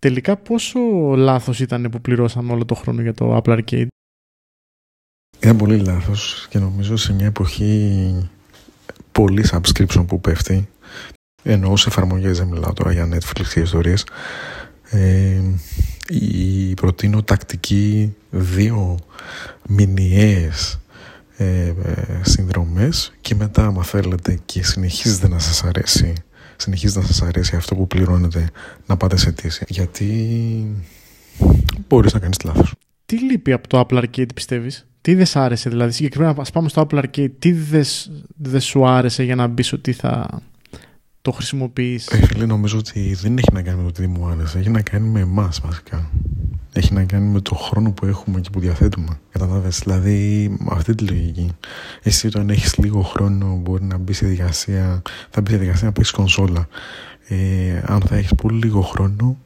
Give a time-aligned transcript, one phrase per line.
[0.00, 0.80] Τελικά πόσο
[1.16, 3.86] λάθος ήταν που πληρώσαμε όλο το χρόνο για το Apple Arcade;
[5.40, 8.30] Ήταν πολύ λάθος και νομίζω σε μια εποχή
[9.12, 10.68] πολύ subscription που πέφτει
[11.42, 14.06] ενώ σε εφαρμογές δεν μιλάω τώρα για Netflix και ιστορίες
[14.90, 15.42] ε,
[16.08, 18.98] η προτείνω τακτική δύο
[19.68, 20.80] μηνιαίες
[21.36, 21.74] ε, ε,
[22.22, 26.12] συνδρομές και μετά άμα θέλετε και συνεχίζετε να σας αρέσει
[26.60, 28.50] συνεχίζετε να σας αρέσει αυτό που πληρώνετε
[28.86, 30.06] να πάτε σε αιτήσια γιατί
[31.88, 32.74] μπορείς να κάνεις λάθος.
[33.06, 36.68] Τι λείπει από το Apple Arcade πιστεύεις; Τι δεν σ' άρεσε δηλαδή συγκεκριμένα ας πάμε
[36.68, 37.84] στο Apple Arcade τι δεν,
[38.36, 40.42] δεν σου άρεσε για να μπεις ότι θα
[41.22, 44.58] το χρησιμοποιείς; Ε, φίλε, νομίζω ότι δεν έχει να κάνει με το τι μου άρεσε.
[44.58, 46.10] Έχει να κάνει με εμάς βασικά
[46.72, 49.20] έχει να κάνει με το χρόνο που έχουμε και που διαθέτουμε.
[49.30, 51.50] Καταλάβες, δηλαδή με αυτή τη λογική.
[52.02, 55.92] Εσύ όταν έχεις λίγο χρόνο μπορεί να μπεις σε διαδικασία, θα μπεις σε διαδικασία να
[55.92, 56.68] παίξεις κονσόλα.
[57.28, 59.38] Ε, αν θα έχεις πολύ λίγο χρόνο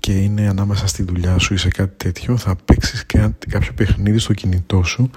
[0.00, 3.06] και είναι ανάμεσα στη δουλειά σου ή σε κάτι τέτοιο, θα παίξεις
[3.48, 5.10] κάποιο παιχνίδι στο κινητό σου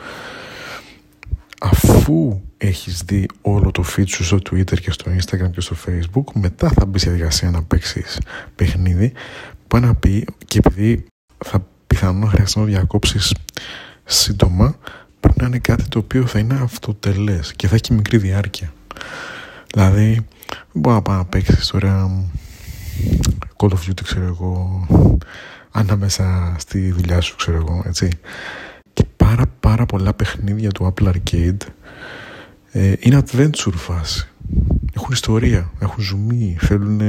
[1.61, 6.33] αφού έχεις δει όλο το feed σου στο Twitter και στο Instagram και στο Facebook
[6.33, 8.19] μετά θα μπεις σε διαδικασία να παίξεις
[8.55, 9.11] παιχνίδι
[9.67, 11.05] που να πει και επειδή
[11.45, 13.33] θα πιθανόν χρειαστεί να διακόψεις
[14.05, 14.75] σύντομα
[15.19, 18.73] πρέπει να είναι κάτι το οποίο θα είναι αυτοτελές και θα έχει μικρή διάρκεια.
[19.73, 20.25] Δηλαδή
[20.73, 22.23] μπορεί να πάει να παίξεις τώρα
[23.57, 24.85] Call of Duty ξέρω εγώ
[25.71, 28.09] ανάμεσα στη δουλειά σου ξέρω εγώ έτσι.
[28.93, 31.57] Και πάρα πάρα πολλά παιχνίδια του Apple Arcade
[32.71, 34.27] ε, είναι adventure φάση.
[34.95, 36.99] Έχουν ιστορία, έχουν ζουμί, θέλουν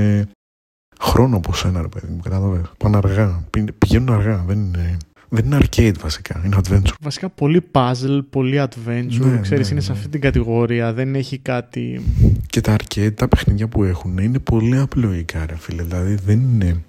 [1.00, 2.20] χρόνο από σένα, ρε παιδί μου.
[2.22, 2.72] Κατάλαβες.
[2.78, 3.44] Πάνε αργά.
[3.78, 4.44] Πηγαίνουν αργά.
[4.46, 4.96] Δεν είναι,
[5.28, 6.42] δεν είναι arcade βασικά.
[6.44, 6.94] Είναι adventure.
[7.00, 9.18] Βασικά πολύ puzzle, πολύ adventure.
[9.18, 9.98] Ναι, Ξέρεις, ναι, είναι σε ναι.
[9.98, 10.92] αυτή την κατηγορία.
[10.92, 12.02] Δεν έχει κάτι.
[12.46, 15.82] Και τα arcade, τα παιχνίδια που έχουν είναι πολύ απλοϊκά, ρε φίλε.
[15.82, 16.84] Δηλαδή δεν είναι.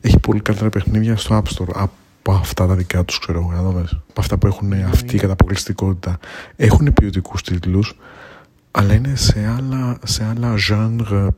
[0.00, 3.68] Έχει πολύ καλύτερα παιχνίδια στο App Store από αυτά τα δικά τους, ξέρω εγώ.
[4.08, 6.18] Από αυτά που έχουν ναι, αυτή η καταποκλειστικότητα.
[6.56, 7.96] Έχουν ποιοτικούς τίτλους,
[8.70, 11.28] αλλά είναι σε άλλα, σε άλλα genre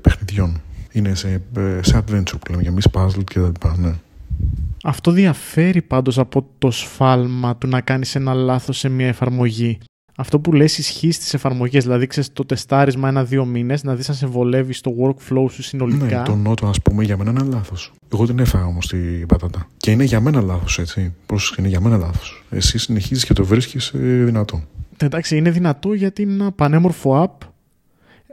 [0.00, 0.60] παιχνιδιών
[0.98, 1.42] είναι σε,
[1.80, 3.94] σε adventure που λέμε για εμείς puzzle και τα λοιπά, ναι.
[4.84, 9.78] Αυτό διαφέρει πάντως από το σφάλμα του να κάνεις ένα λάθος σε μια εφαρμογή.
[10.18, 14.14] Αυτό που λες ισχύει στις εφαρμογές, δηλαδή ξέρεις το τεστάρισμα ένα-δύο μήνες, να δεις αν
[14.14, 16.18] σε βολεύει στο workflow σου συνολικά.
[16.18, 17.92] Ναι, το νότο ας πούμε για μένα είναι λάθος.
[18.12, 19.68] Εγώ την έφαγα όμως την πατάτα.
[19.76, 21.14] Και είναι για μένα λάθος έτσι.
[21.26, 22.44] Πώς είναι για μένα λάθος.
[22.50, 24.62] Εσύ συνεχίζεις και το βρίσκεις ε, δυνατό.
[24.96, 27.46] Εντάξει, είναι δυνατό γιατί είναι ένα πανέμορφο app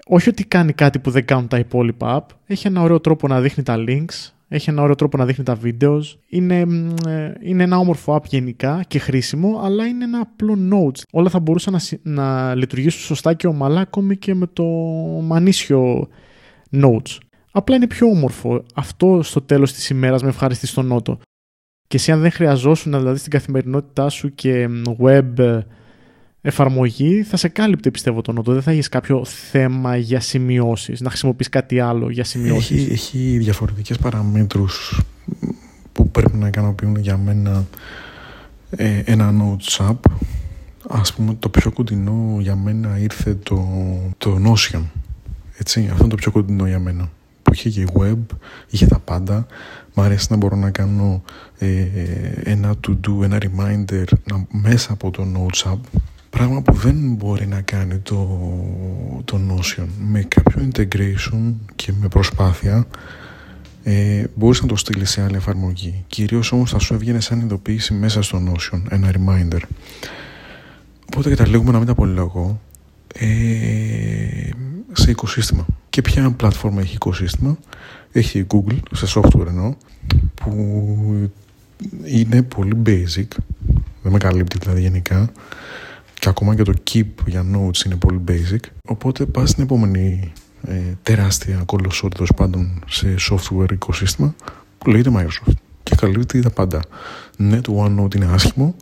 [0.05, 3.41] όχι ότι κάνει κάτι που δεν κάνουν τα υπόλοιπα app, έχει ένα ωραίο τρόπο να
[3.41, 6.03] δείχνει τα links, έχει ένα ωραίο τρόπο να δείχνει τα βίντεο.
[6.27, 6.59] Είναι,
[7.07, 11.01] ε, είναι ένα όμορφο app γενικά και χρήσιμο, αλλά είναι ένα απλό notes.
[11.11, 11.79] Όλα θα μπορούσαν να,
[12.13, 14.63] να λειτουργήσουν σωστά και ομαλά ακόμη και με το
[15.23, 16.07] μανίσιο
[16.71, 17.17] notes.
[17.51, 18.63] Απλά είναι πιο όμορφο.
[18.73, 21.19] Αυτό στο τέλος της ημέρας με ευχαριστεί στο νότο.
[21.87, 25.59] Και εσύ αν δεν χρειαζόσουν δηλαδή στην καθημερινότητά σου και web
[26.45, 28.53] εφαρμογή θα σε κάλυπτε πιστεύω το νότο.
[28.53, 32.81] Δεν θα έχεις κάποιο θέμα για σημειώσεις, να χρησιμοποιείς κάτι άλλο για σημειώσεις.
[32.81, 35.01] Έχει, έχει διαφορετικές παραμέτρους
[35.93, 37.65] που πρέπει να ικανοποιούν για μένα
[38.69, 39.99] ε, ένα Notes app.
[40.89, 43.67] Ας πούμε το πιο κοντινό για μένα ήρθε το,
[44.17, 44.81] το Notion.
[45.57, 47.09] Έτσι, αυτό είναι το πιο κοντινό για μένα.
[47.43, 48.17] Που είχε και web,
[48.69, 49.45] είχε τα πάντα.
[49.93, 51.23] Μ' αρέσει να μπορώ να κάνω
[51.57, 51.85] ε,
[52.43, 54.03] ένα to-do, ένα reminder
[54.51, 55.99] μέσα από το Notes app
[56.33, 58.39] Πράγμα που δεν μπορεί να κάνει το,
[59.25, 59.85] το Notion.
[59.99, 62.87] Με κάποιο integration και με προσπάθεια
[63.83, 66.03] ε, μπορείς να το στείλεις σε άλλη εφαρμογή.
[66.07, 69.59] Κυρίως όμως θα σου έβγαινε σαν ειδοποίηση μέσα στο Notion, ένα reminder.
[71.05, 72.61] Οπότε καταλήγουμε να μην τα πολυλογώ
[73.13, 73.27] ε,
[74.91, 75.65] σε οικοσύστημα.
[75.89, 77.57] Και ποια πλατφόρμα έχει οικοσύστημα;
[78.11, 79.75] Έχει η Google, σε software εννοώ,
[80.33, 81.31] που
[82.05, 83.27] είναι πολύ basic,
[84.03, 85.31] δεν με καλύπτει δηλαδή γενικά,
[86.23, 88.59] και ακόμα και το keep για notes είναι πολύ basic.
[88.87, 90.31] Οπότε πας στην επόμενη
[90.67, 94.35] ε, τεράστια κολοσσό τέλος πάντων σε software οικοσύστημα
[94.77, 95.53] που λέγεται Microsoft.
[95.83, 96.81] Και καλύπτει τα πάντα.
[97.37, 98.75] Ναι το OneNote είναι άσχημο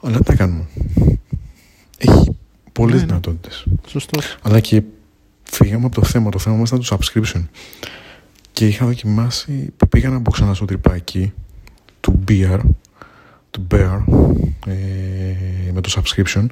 [0.00, 0.66] αλλά τι τα κάνουμε.
[1.98, 2.36] Έχει
[2.72, 3.06] πολλές ναι, ναι.
[3.06, 3.66] δυνατότητες.
[3.86, 4.38] Σωστός.
[4.42, 4.82] αλλά και
[5.42, 6.30] φύγαμε από το θέμα.
[6.30, 7.44] Το θέμα μας ήταν το subscription.
[8.52, 11.32] Και είχα δοκιμάσει πήγα να μπω ξανά στο τρυπάκι
[12.00, 12.60] του BR
[13.54, 14.00] του Bear
[14.66, 16.46] ε, με το subscription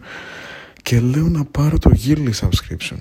[0.82, 2.96] και λέω να πάρω το yearly subscription.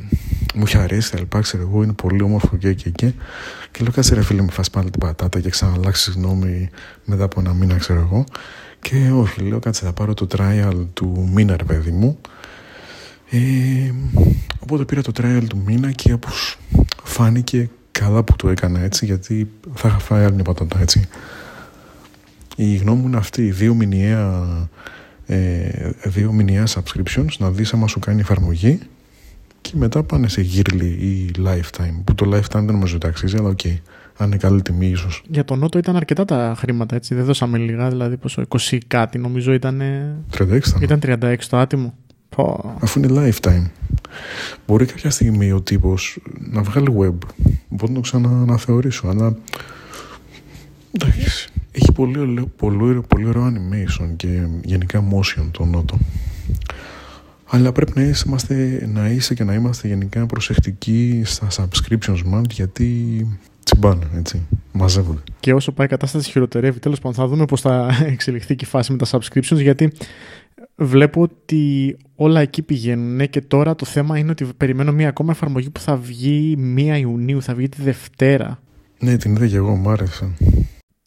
[0.55, 3.13] Μου είχε αρέσει, αλλά ξέρω εγώ, είναι πολύ όμορφο και και και.
[3.71, 6.69] Και λέω κάτσε ρε φίλε, μου φας πάλι την πατάτα και ξαναλλάξεις γνώμη
[7.05, 8.23] μετά από ένα μήνα, ξέρω εγώ.
[8.81, 12.17] Και όχι, λέω κάτσε να πάρω το trial του μήνα, ρε παιδί μου.
[13.29, 13.39] Ε,
[14.59, 16.57] οπότε πήρα το trial του μήνα και όπως
[17.03, 21.07] φάνηκε καλά που το έκανα έτσι γιατί θα είχα φάει άλλη μια πατάτα έτσι.
[22.55, 24.45] Η γνώμη μου είναι αυτή, δύο μηνιαία,
[25.25, 28.79] ε, δύο μηνιαία subscriptions να δεις άμα σου κάνει εφαρμογή
[29.61, 33.49] και μετά πάνε σε yearly ή lifetime που το lifetime δεν νομίζω ότι αξίζει αλλά
[33.49, 33.59] OK.
[33.63, 33.77] Okay.
[34.17, 35.23] Αν είναι καλή τιμή, ίσως.
[35.27, 37.15] Για τον Νότο ήταν αρκετά τα χρήματα, έτσι.
[37.15, 39.81] Δεν δώσαμε λίγα, δηλαδή πόσο 20 κάτι νομίζω ήταν.
[40.37, 40.99] 36 ήταν.
[41.03, 41.93] 36 το άτιμο.
[42.79, 43.69] Αφού είναι lifetime.
[44.67, 47.27] Μπορεί κάποια στιγμή ο τύπος να βγάλει web.
[47.69, 49.35] Μπορεί να το ξαναναθεωρήσω, αλλά.
[50.91, 51.50] Εντάξει.
[51.71, 55.97] Έχει πολύ, πολύ, πολύ ωραίο animation και γενικά motion το Νότο.
[57.53, 63.27] Αλλά πρέπει να, είμαστε, να είσαι και να είμαστε γενικά προσεκτικοί στα subscriptions μας γιατί
[63.63, 64.41] τσιμπάνε, έτσι.
[64.71, 65.21] Μαζεύονται.
[65.39, 68.67] Και όσο πάει η κατάσταση χειροτερεύει, τέλος πάντων θα δούμε πώς θα εξελιχθεί και η
[68.67, 69.91] φάση με τα subscriptions γιατί
[70.75, 75.31] βλέπω ότι όλα εκεί πηγαίνουν ναι, και τώρα το θέμα είναι ότι περιμένω μία ακόμα
[75.31, 78.59] εφαρμογή που θα βγει 1 Ιουνίου, θα βγει τη Δευτέρα.
[78.99, 80.31] Ναι, την είδα και εγώ, μου άρεσε.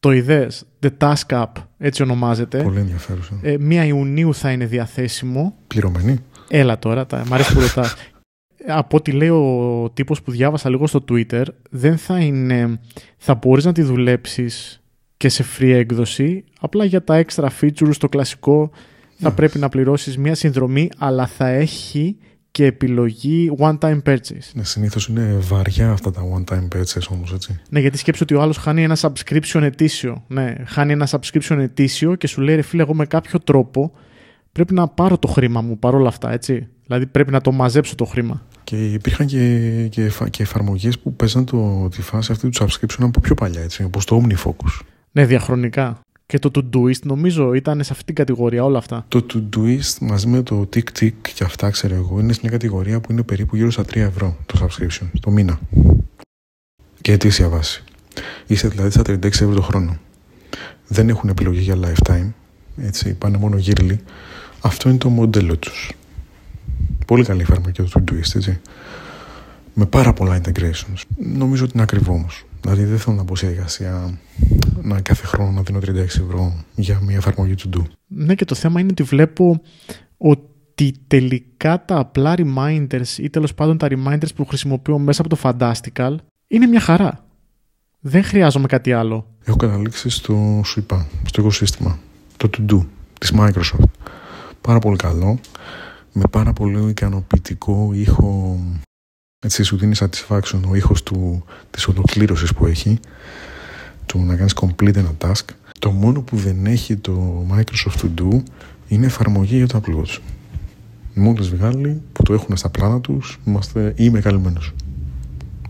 [0.04, 0.46] Το ιδέε,
[0.80, 2.62] The Task App, έτσι ονομάζεται.
[2.62, 3.38] Πολύ ενδιαφέρουσα.
[3.42, 5.54] Ε, 1 Ιουνίου θα είναι διαθέσιμο.
[5.66, 6.18] Πληρωμένη.
[6.48, 7.94] Έλα τώρα, τα, μ' αρέσει που ρωτάς.
[8.80, 12.80] Από ό,τι λέει ο τύπος που διάβασα λίγο στο Twitter, δεν θα είναι...
[13.16, 14.82] Θα μπορείς να τη δουλέψεις
[15.16, 18.70] και σε free έκδοση, απλά για τα extra features, το κλασικό,
[19.18, 22.16] θα πρέπει να πληρώσεις μια συνδρομή, αλλά θα έχει
[22.54, 24.50] και επιλογή one-time purchase.
[24.54, 27.60] Ναι, συνήθως είναι βαριά αυτά τα one-time purchase όμως, έτσι.
[27.70, 30.24] Ναι, γιατί σκέψω ότι ο άλλος χάνει ένα subscription ετήσιο.
[30.28, 33.92] Ναι, χάνει ένα subscription ετήσιο και σου λέει ρε φίλε, εγώ με κάποιο τρόπο
[34.52, 36.68] πρέπει να πάρω το χρήμα μου παρόλα αυτά, έτσι.
[36.86, 38.46] Δηλαδή πρέπει να το μαζέψω το χρήμα.
[38.64, 43.20] Και υπήρχαν και, και, και εφαρμογές που παίζαν το, τη φάση αυτή του subscription από
[43.20, 44.84] πιο παλιά, έτσι, όπως το OmniFocus.
[45.12, 46.00] Ναι, διαχρονικά.
[46.26, 49.04] Και το Todoist νομίζω ήταν σε αυτή την κατηγορία όλα αυτά.
[49.08, 53.12] Το Todoist μαζί με το TickTick και αυτά ξέρω εγώ είναι σε μια κατηγορία που
[53.12, 55.60] είναι περίπου γύρω στα 3 ευρώ το subscription το μήνα.
[57.00, 57.84] Και ετήσια βάση.
[58.46, 59.98] Είσαι δηλαδή στα 36 ευρώ το χρόνο.
[60.88, 62.32] Δεν έχουν επιλογή για lifetime.
[62.76, 63.96] Έτσι, πάνε μόνο yearly.
[64.60, 65.92] Αυτό είναι το μοντέλο τους.
[67.06, 68.60] Πολύ καλή εφαρμογή το Todoist, έτσι.
[69.74, 71.02] Με πάρα πολλά integrations.
[71.16, 72.44] Νομίζω ότι είναι ακριβό όμως.
[72.64, 74.18] Δηλαδή δεν θέλω να μπω σε διαδικασία
[74.82, 77.82] να κάθε χρόνο να δίνω 36 ευρώ για μια εφαρμογή του Do.
[78.06, 79.60] Ναι και το θέμα είναι ότι βλέπω
[80.16, 85.38] ότι τελικά τα απλά reminders ή τέλος πάντων τα reminders που χρησιμοποιώ μέσα από το
[85.42, 86.16] Fantastical
[86.46, 87.24] είναι μια χαρά.
[88.00, 89.26] Δεν χρειάζομαι κάτι άλλο.
[89.44, 91.98] Έχω καταλήξει στο, σου είπα, στο οικοσύστημα,
[92.36, 92.86] το To Do
[93.18, 93.90] της Microsoft.
[94.60, 95.38] Πάρα πολύ καλό
[96.12, 98.58] με πάρα πολύ ικανοποιητικό ήχο
[99.44, 102.98] έτσι σου δίνει satisfaction ο ήχος του, της ολοκλήρωσης που έχει
[104.06, 105.44] του να κάνεις complete ένα task
[105.78, 108.42] το μόνο που δεν έχει το Microsoft To Do
[108.88, 110.18] είναι εφαρμογή για το Apple Watch
[111.14, 114.72] μόλις βγάλει που το έχουν στα πλάνα τους είμαστε, είμαι καλυμμένος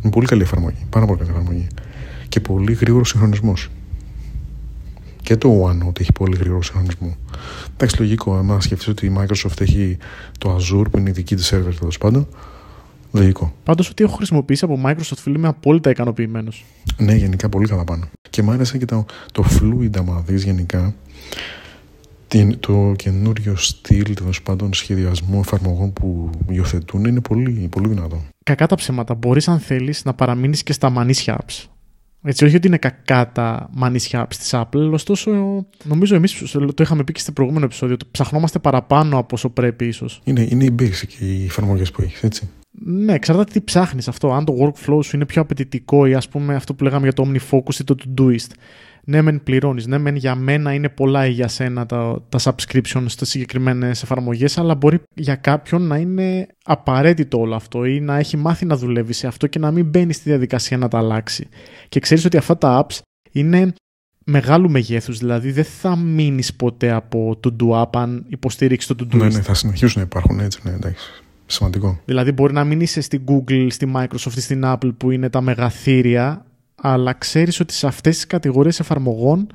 [0.02, 1.66] είναι πολύ καλή εφαρμογή πάρα πολύ καλή εφαρμογή
[2.28, 3.70] και πολύ γρήγορος συγχρονισμός
[5.24, 7.16] και το OneNote έχει πολύ γρήγορο συγχρονισμό.
[7.72, 9.96] Εντάξει, λογικό, άμα σκεφτείς ότι η Microsoft έχει
[10.38, 12.28] το Azure που είναι η δική της server τέλος πάντων.
[13.14, 13.55] Λογικό.
[13.64, 16.64] Πάντως, ότι έχω χρησιμοποιήσει από Microsoft, φίλε, είμαι απόλυτα ικανοποιημένος.
[16.96, 18.08] Ναι, γενικά πολύ καλά πάνω.
[18.31, 20.94] Και μου άρεσε και το, το Fluid, άμα δεις γενικά,
[22.61, 28.22] το καινούριο στυλ τέλος πάντων σχεδιασμού εφαρμογών που υιοθετούν είναι πολύ, πολύ δυνατό.
[28.44, 29.14] Κακά τα ψέματα.
[29.14, 31.64] Μπορείς, αν θέλεις, να παραμείνεις και στα μανίσια apps.
[32.26, 35.31] Έτσι, όχι ότι είναι κακά τα μανίσια apps της Apple, ωστόσο
[35.84, 36.43] νομίζω εμείς
[36.74, 40.20] το είχαμε πει και στο προηγούμενο επεισόδιο, ότι ψαχνόμαστε παραπάνω από όσο πρέπει ίσως.
[40.24, 42.48] Είναι, είναι οι basic οι εφαρμογές που έχεις, έτσι.
[42.82, 44.32] Ναι, εξαρτάται τι ψάχνεις αυτό.
[44.32, 47.31] Αν το workflow σου είναι πιο απαιτητικό ή ας πούμε αυτό που λέγαμε για το
[47.31, 48.52] OmniFocus ή το Todoist
[49.04, 49.86] ναι, μεν πληρώνεις.
[49.86, 54.58] Ναι, μεν για μένα είναι πολλά ή για σένα τα, τα subscription στι συγκεκριμένες εφαρμογές,
[54.58, 59.12] αλλά μπορεί για κάποιον να είναι απαραίτητο όλο αυτό ή να έχει μάθει να δουλεύει
[59.12, 61.48] σε αυτό και να μην μπαίνει στη διαδικασία να τα αλλάξει.
[61.88, 62.98] Και ξέρεις ότι αυτά τα apps
[63.32, 63.72] είναι
[64.24, 69.14] μεγάλου μεγέθους, δηλαδή δεν θα μείνεις ποτέ από το Do App αν υποστήριξει το To
[69.14, 69.16] Do.
[69.16, 71.23] Ναι, ναι, θα συνεχίσουν να υπάρχουν έτσι, ναι, εντάξει.
[71.46, 71.98] Σημαντικό.
[72.05, 75.41] Δηλαδή, μπορεί να μην είσαι στην Google, στη Microsoft ή στην Apple που είναι τα
[75.41, 79.46] μεγαθύρια, αλλά ξέρεις ότι σε αυτές τις κατηγορίες εφαρμογών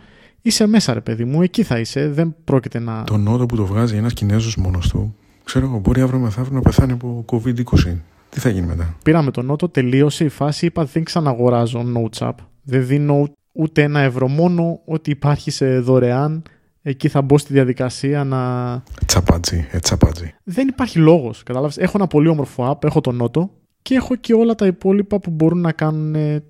[0.41, 3.03] είσαι μέσα ρε παιδί μου, εκεί θα είσαι, δεν πρόκειται να...
[3.03, 6.61] Το νότο που το βγάζει ένας Κινέζος μόνος του, ξέρω εγώ, μπορεί αύριο μεθαύριο να
[6.61, 7.97] πεθάνει από COVID-20.
[8.29, 12.35] Τι θα γίνει μετά; Πήραμε τον νότο, τελείωσε η φάση, είπα δεν ξαναγοράζω Notes App.
[12.63, 16.43] Δεν δίνω ούτε ένα ευρώ μόνο ότι υπάρχει σε δωρεάν.
[16.81, 18.83] Εκεί θα μπω στη διαδικασία να.
[19.05, 20.33] Τσαπάτζι, ε, τσαπάτζι.
[20.43, 21.43] Δεν υπάρχει λόγος.
[21.43, 21.77] Κατάλαβες.
[21.77, 25.29] Έχω ένα πολύ όμορφο app, έχω τον Νότο και έχω και όλα τα υπόλοιπα που
[25.29, 26.41] μπορούν να κάνουν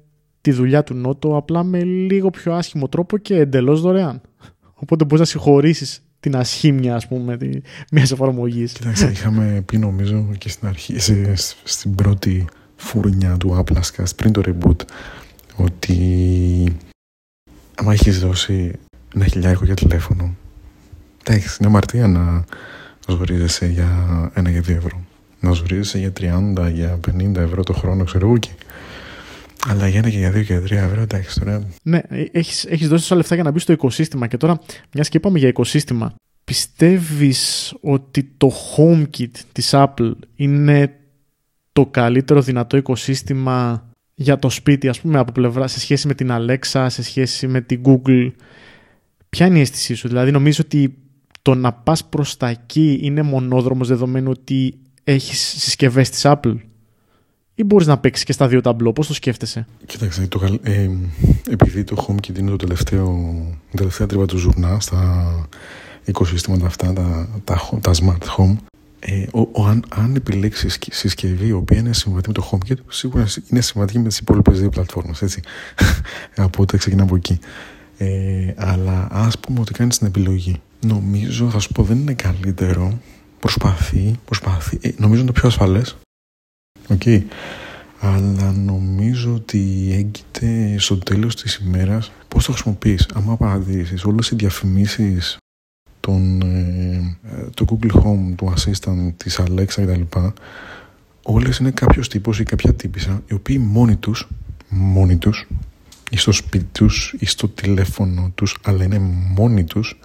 [0.41, 4.21] τη δουλειά του Νότο απλά με λίγο πιο άσχημο τρόπο και εντελώς δωρεάν.
[4.74, 7.38] Οπότε μπορείς να συγχωρήσεις την ασχήμια, ας πούμε,
[7.91, 8.71] μιας εφαρμογής.
[8.71, 11.33] Κοιτάξτε, είχαμε πει νομίζω και στην αρχή, σε,
[11.63, 12.45] στην πρώτη
[12.75, 14.86] φουρνιά του Applescast πριν το reboot
[15.55, 16.77] ότι
[17.75, 18.79] άμα έχεις δώσει
[19.15, 20.35] ένα χιλιάρικο για τηλέφωνο
[21.23, 22.45] εντάξει είναι αμαρτία να
[23.07, 23.89] ζορίζεσαι για
[24.33, 25.01] ένα για δύο ευρώ
[25.39, 28.49] να ζορίζεσαι για 30, για 50 ευρώ το χρόνο ξέρω εγώ και
[29.67, 31.67] αλλά για ένα και για δύο και για τρία ευρώ, εντάξει τώρα.
[31.83, 34.59] Ναι, ε, έχεις, έχεις δώσει τόσα λεφτά για να μπεις στο οικοσύστημα και τώρα,
[34.93, 40.93] μιας και είπαμε για οικοσύστημα, πιστεύεις ότι το HomeKit της Apple είναι
[41.73, 46.29] το καλύτερο δυνατό οικοσύστημα για το σπίτι, ας πούμε, από πλευρά σε σχέση με την
[46.31, 48.31] Alexa, σε σχέση με την Google.
[49.29, 50.98] Ποια είναι η αίσθησή σου, δηλαδή νομίζω ότι
[51.41, 56.55] το να πας προς τα εκεί είναι μονόδρομος δεδομένου ότι έχεις συσκευές της Apple
[57.55, 60.89] ή μπορείς να παίξεις και στα δύο ταμπλό, πώς το σκέφτεσαι; Κοίταξε, το, ε,
[61.50, 63.36] επειδή το HomeKit είναι το τελευταίο,
[63.75, 65.50] τελευταία τρύπα του ζουρνά στα
[66.05, 68.55] οικοσύστηματα αυτά, τα, τα, τα smart home,
[69.00, 73.27] ε, ο, ο, αν, αν επιλέξεις συσκευή η οποία είναι συμβατή με το HomeKit, σίγουρα
[73.50, 75.21] είναι συμβατή με τις υπόλοιπες δύο πλατφόρμες.
[75.21, 75.41] Έτσι.
[76.38, 77.39] Οπότε ξεκινά από εκεί.
[78.01, 80.62] Ε, αλλά ας πούμε ότι κάνεις την επιλογή.
[80.86, 83.00] Νομίζω, θα σου πω, δεν είναι καλύτερο.
[83.39, 84.77] Προσπαθεί, προσπαθεί.
[84.82, 85.98] Ε, νομίζω είναι το πιο ασφαλές.
[86.88, 87.01] OK.
[87.06, 87.22] Okay.
[88.00, 94.36] Αλλά νομίζω ότι έγκειται στο τέλος της ημέρας πώς το χρησιμοποιείς; Αν παρατηρήσεις όλες οι
[94.36, 95.38] διαφημίσεις
[96.00, 97.18] τον, ε,
[97.53, 100.01] το Google Home, του Assistant, της Alexa κτλ.
[101.24, 104.27] Όλες είναι κάποιος τύπος ή κάποια τύπισσα οι οποίοι μόνοι τους,
[104.70, 105.48] μόνοι τους
[106.09, 108.99] ή στο σπίτι τους ή στο τηλέφωνο τους αλλά είναι
[109.35, 109.99] μόνοι τους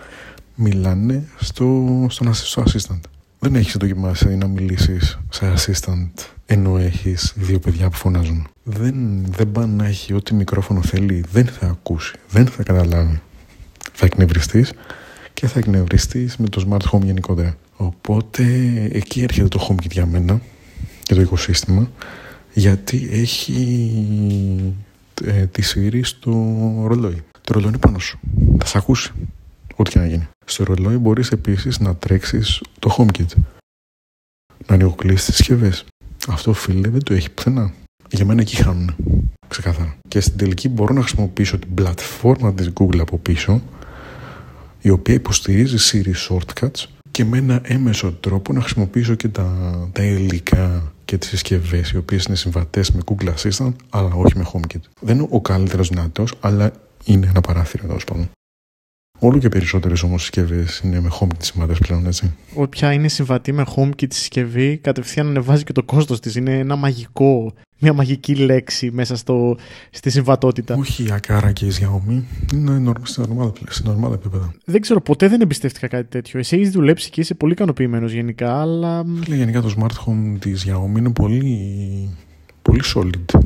[0.55, 3.01] μιλάνε στο, στον, στο Assistant.
[3.39, 8.49] Δεν έχεις δοκιμάσει να μιλήσεις σε Assistant ενώ έχεις δύο παιδιά που φωνάζουν.
[8.63, 13.21] Δεν, δεν πάνε να έχει ό,τι μικρόφωνο θέλει, δεν θα ακούσει, δεν θα καταλάβει.
[13.93, 14.73] Θα εκνευριστείς
[15.35, 17.57] και θα εκνευριστείς με το smart home γενικότερα.
[17.77, 18.45] Οπότε
[18.93, 20.41] εκεί έρχεται το HomeKit για μένα
[21.03, 21.91] και το οικοσύστημα
[22.53, 24.75] γιατί έχει
[25.25, 26.31] ε, της Siri στο
[26.87, 27.23] ρολόι.
[27.41, 28.19] Το ρολόι είναι πάνω σου.
[28.59, 29.13] Θα σε ακούσει.
[29.77, 30.29] Ό,τι και να γίνει.
[30.45, 33.27] Στο ρολόι μπορείς επίσης να τρέξεις το HomeKit.
[34.67, 35.85] Να ανοιγοκλείσεις τις συσκευές.
[36.29, 37.73] Αυτό φίλε δεν το έχει πουθενά.
[38.11, 38.95] Για μένα εκεί χάνουν.
[39.49, 39.97] Ξεκάθαρα.
[40.09, 43.63] Και στην τελική μπορώ να χρησιμοποιήσω την πλατφόρμα της Google από πίσω
[44.81, 49.49] η οποία υποστηρίζει Siri Shortcuts και με ένα έμεσο τρόπο να χρησιμοποιήσω και τα,
[49.93, 54.47] τα υλικά και τις συσκευές οι οποίες είναι συμβατές με Google Assistant αλλά όχι με
[54.53, 54.81] HomeKit.
[55.01, 56.73] Δεν είναι ο καλύτερος δυνατός αλλά
[57.05, 58.29] είναι ένα παράθυρο εδώ πάντων.
[59.19, 62.35] Όλο και περισσότερες όμως συσκευές είναι με HomeKit συμβατές πλέον, έτσι.
[62.55, 66.35] Όποια είναι συμβατή με HomeKit συσκευή, κατευθείαν ανεβάζει και το κόστος της.
[66.35, 67.53] Είναι ένα μαγικό,
[67.85, 69.57] μια μαγική λέξη μέσα στο,
[69.91, 70.75] στη συμβατότητα.
[70.75, 72.23] Όχι η Ακάρα και η Xiaomi.
[72.55, 73.23] Είναι σε
[73.87, 74.55] normal επίπεδα.
[74.65, 76.39] Δεν ξέρω, ποτέ δεν εμπιστεύτηκα κάτι τέτοιο.
[76.39, 79.05] Εσύ έχεις δουλέψει και είσαι πολύ ικανοποιημένος γενικά, αλλά.
[79.23, 82.09] Φίλε, γενικά το smart home της Xiaomi είναι πολύ,
[82.63, 83.41] πολύ solid.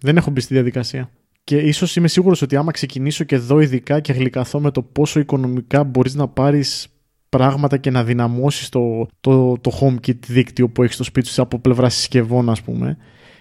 [0.00, 1.10] Δεν έχω μπει στη διαδικασία.
[1.44, 5.20] Και ίσως είμαι σίγουρος ότι άμα ξεκινήσω και εδώ ειδικά και γλυκαθώ με το πόσο
[5.20, 6.88] οικονομικά μπορείς να πάρεις
[7.28, 11.58] πράγματα και να δυναμώσεις το, το, το HomeKit δίκτυο που έχεις στο σπίτι σου από
[11.58, 12.96] πλευρά συσκευών, ας πούμε.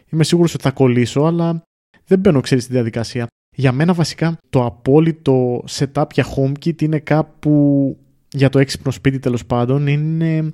[0.09, 1.61] Είμαι σίγουρος ότι θα κολλήσω, αλλά
[2.05, 3.27] δεν μπαίνω, ξέρεις, στη διαδικασία.
[3.55, 7.97] Για μένα βασικά το απόλυτο setup για HomeKit είναι κάπου
[8.31, 10.53] για το έξυπνο σπίτι τέλος πάντων είναι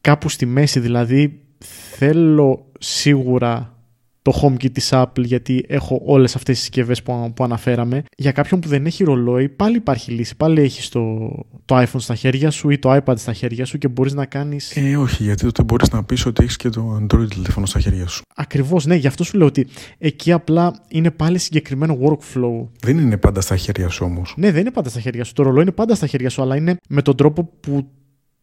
[0.00, 1.40] κάπου στη μέση δηλαδή
[1.96, 3.76] θέλω σίγουρα
[4.22, 8.02] το HomeKit της Apple γιατί έχω όλες αυτές τις συσκευές που, που αναφέραμε.
[8.16, 10.36] Για κάποιον που δεν έχει ρολόι πάλι υπάρχει λύση.
[10.36, 11.30] Πάλι έχεις το,
[11.64, 14.76] το iPhone στα χέρια σου ή το iPad στα χέρια σου και μπορείς να κάνεις...
[14.76, 18.06] Ε, όχι, γιατί τότε μπορείς να πεις ότι έχεις και το Android τηλέφωνο στα χέρια
[18.06, 18.22] σου.
[18.36, 18.94] Ακριβώς, ναι.
[18.94, 19.66] Γι' αυτό σου λέω ότι
[19.98, 22.68] εκεί απλά είναι πάλι συγκεκριμένο workflow.
[22.80, 24.34] Δεν είναι πάντα στα χέρια σου όμως.
[24.36, 25.32] Ναι, δεν είναι πάντα στα χέρια σου.
[25.32, 27.88] Το ρολόι είναι πάντα στα χέρια σου, αλλά είναι με τον τρόπο που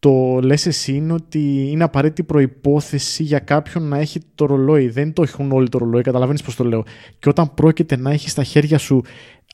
[0.00, 4.88] το λες εσύ είναι ότι είναι απαραίτητη προϋπόθεση για κάποιον να έχει το ρολόι.
[4.88, 6.84] Δεν το έχουν όλοι το ρολόι, καταλαβαίνεις πώς το λέω.
[7.18, 9.02] Και όταν πρόκειται να έχεις στα χέρια σου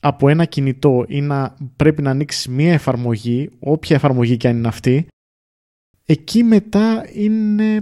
[0.01, 4.67] από ένα κινητό ή να πρέπει να ανοίξεις μία εφαρμογή, όποια εφαρμογή και αν είναι
[4.67, 5.07] αυτή,
[6.05, 7.81] εκεί μετά είναι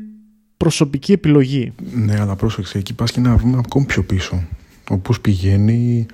[0.57, 1.74] προσωπική επιλογή.
[1.93, 4.43] Ναι, αλλά πρόσεξε, εκεί πας και να βρούμε ακόμη πιο πίσω.
[4.89, 6.05] Όπως πηγαίνει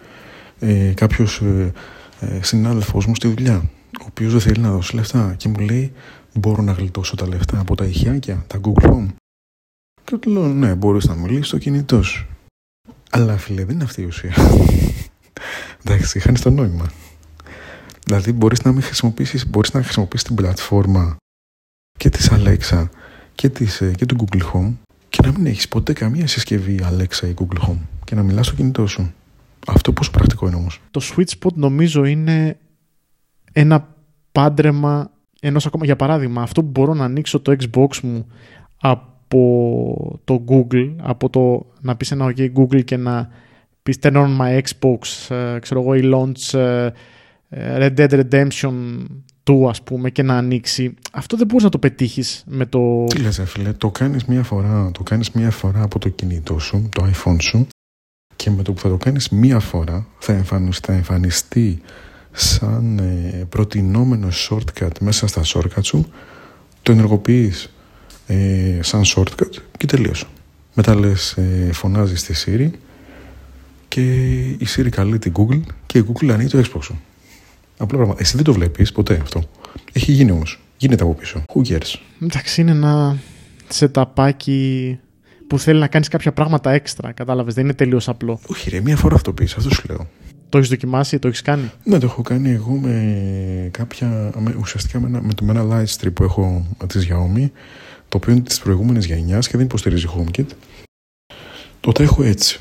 [0.60, 1.72] ε, κάποιος ε,
[2.20, 3.58] ε, συνάδελφός μου στη δουλειά,
[4.02, 5.92] ο οποίος δεν θέλει να δώσει λεφτά και μου λέει
[6.34, 9.08] μπορώ να γλιτώσω τα λεφτά από τα ηχιάκια, τα Google Home.
[10.04, 12.28] Και του λέω, ναι, μπορείς να μιλήσεις στο κινητός σου.
[13.10, 14.34] Αλλά φίλε, δεν είναι αυτή η ουσία.
[15.86, 16.92] Εντάξει, χάνει το νόημα.
[18.04, 21.16] Δηλαδή, μπορείς να μην χρησιμοποιήσεις, μπορείς να χρησιμοποιήσεις την πλατφόρμα
[21.98, 22.88] και της Alexa
[23.36, 24.74] και, της, ε, και του Google Home
[25.10, 28.56] και να μην έχεις ποτέ καμία συσκευή Alexa ή Google Home και να μιλάς στο
[28.56, 29.14] κινητό σου.
[29.68, 30.82] Αυτό πόσο πρακτικό είναι όμως.
[30.92, 32.58] Το sweet spot νομίζω είναι
[33.52, 33.96] ένα
[34.32, 35.12] πάντρεμα
[35.44, 38.28] ενώ ακόμα για παράδειγμα αυτό που μπορώ να ανοίξω το Xbox μου
[38.82, 43.30] από από το Google, από το να πεις ένα OK Google και να
[43.84, 46.90] πεις turn on my Xbox, ε, ξέρω εγώ, ή launch ε,
[47.50, 48.74] Red Dead Redemption
[49.44, 53.04] 2 ας πούμε και να ανοίξει, αυτό δεν μπορείς να το πετύχεις με το...
[53.04, 56.90] Τι λες φίλε, το κάνεις μία φορά, το κάνεις μία φορά από το κινητό σου,
[56.92, 57.68] το iPhone σου
[58.36, 61.82] και με το που θα το κάνεις μία φορά θα εμφανιστεί, θα εμφανιστεί
[62.32, 66.12] σαν ε, προτινόμενο shortcut μέσα στα shortcut σου
[66.82, 67.74] το ενεργοποιείς
[68.28, 70.26] ε, σαν shortcut και τελείωσε.
[70.74, 72.78] Μετά λες ε, φωνάζεις στη Siri
[73.88, 74.02] και
[74.40, 77.00] η Siri καλεί την Google και η Google ανοίγει το Xbox σου.
[77.78, 78.16] Απλό πράγμα.
[78.18, 79.44] Εσύ δεν το βλέπεις ποτέ αυτό.
[79.92, 80.60] Έχει γίνει όμως.
[80.78, 81.44] Γίνεται από πίσω.
[81.54, 83.18] Who cares; Εντάξει, είναι ένα
[83.68, 85.00] σεταπάκι
[85.48, 87.12] που θέλει να κάνεις κάποια πράγματα έξτρα.
[87.12, 88.40] Κατάλαβες, δεν είναι τελείως απλό.
[88.48, 90.08] Όχι ρε, μία φορά αυτό πεις, αυτό σου λέω.
[90.52, 94.32] Το έχεις δοκιμάσει, το έχεις κάνει; Ναι, το έχω κάνει εγώ με κάποια.
[94.38, 97.50] Με, ουσιαστικά με ένα, με, το, με ένα Lightstrip που έχω της Xiaomi,
[98.10, 100.46] το οποίο είναι της προηγούμενης γενιάς και δεν υποστηρίζει HomeKit.
[101.80, 102.60] Το έχω έτσι.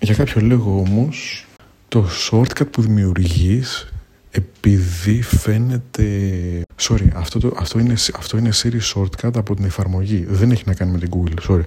[0.00, 1.46] Για κάποιο λόγο όμως,
[1.88, 3.92] το shortcut που δημιουργείς
[4.30, 6.06] επειδή φαίνεται.
[6.80, 10.24] Sorry, αυτό, το, αυτό, είναι, αυτό είναι series shortcut από την εφαρμογή.
[10.28, 11.50] Δεν έχει να κάνει με την Google.
[11.50, 11.64] Sorry.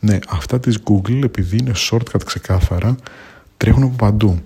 [0.00, 2.96] Ναι, αυτά της Google, επειδή είναι shortcut ξεκάθαρα,
[3.56, 4.42] τρέχουν από παντού.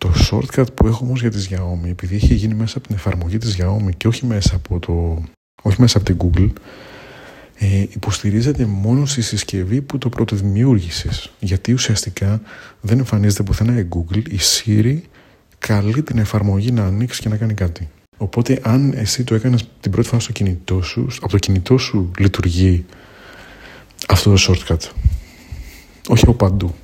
[0.00, 3.38] Το shortcut που έχω όμως για τη Xiaomi, επειδή έχει γίνει μέσα από την εφαρμογή
[3.38, 5.22] της Xiaomi και όχι μέσα από, το,
[5.62, 6.52] όχι μέσα από την Google,
[7.54, 11.30] ε, υποστηρίζεται μόνο στη συσκευή που το πρώτο δημιούργησες.
[11.38, 12.40] Γιατί ουσιαστικά
[12.80, 14.98] δεν εμφανίζεται πουθενά η Google, η Siri
[15.58, 17.88] καλεί την εφαρμογή να ανοίξει και να κάνει κάτι.
[18.16, 22.10] Οπότε αν εσύ το έκανες την πρώτη φορά στο κινητό σου, από το κινητό σου
[22.18, 22.84] λειτουργεί
[24.08, 24.88] αυτό το shortcut.
[26.08, 26.74] Όχι από παντού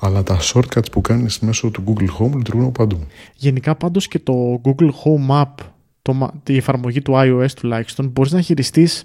[0.00, 3.06] αλλά τα shortcuts που κάνεις μέσω του Google Home λειτουργούν παντού.
[3.34, 5.64] Γενικά πάντως και το Google Home App,
[6.02, 9.04] το, η εφαρμογή του iOS τουλάχιστον, μπορείς να χειριστείς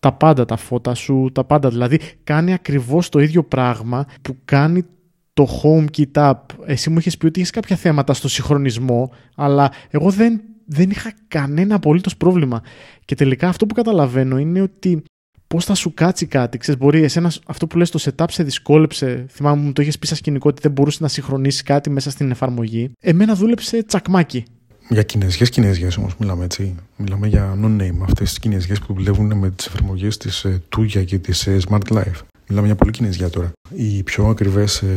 [0.00, 1.68] τα πάντα, τα φώτα σου, τα πάντα.
[1.68, 4.84] Δηλαδή κάνει ακριβώς το ίδιο πράγμα που κάνει
[5.32, 6.40] το HomeKit App.
[6.66, 11.12] Εσύ μου είχες πει ότι είχες κάποια θέματα στο συγχρονισμό, αλλά εγώ δεν, δεν είχα
[11.28, 12.62] κανένα απολύτως πρόβλημα.
[13.04, 15.02] Και τελικά αυτό που καταλαβαίνω είναι ότι
[15.48, 16.58] πώς θα σου κάτσει κάτι.
[16.58, 19.26] Ξέρεις, μπορεί εσένα αυτό που λες το setup σε δυσκόλεψε.
[19.30, 22.30] Θυμάμαι μου το είχες πει στα σκηνικό ότι δεν μπορούσε να συγχρονίσει κάτι μέσα στην
[22.30, 22.90] εφαρμογή.
[23.00, 24.44] Εμένα δούλεψε τσακμάκι.
[24.88, 26.74] Για κινέζιε κινέζιε όμως μιλάμε έτσι.
[26.96, 27.98] Μιλάμε για no-name.
[28.02, 31.92] Αυτές τις κινέζιε που δουλεύουν με τις εφαρμογές της uh, Tuya και της uh, Smart
[31.92, 32.20] Life.
[32.48, 33.52] Μιλάμε για πολύ κινέζια τώρα.
[33.74, 34.88] Οι πιο ακριβές ε,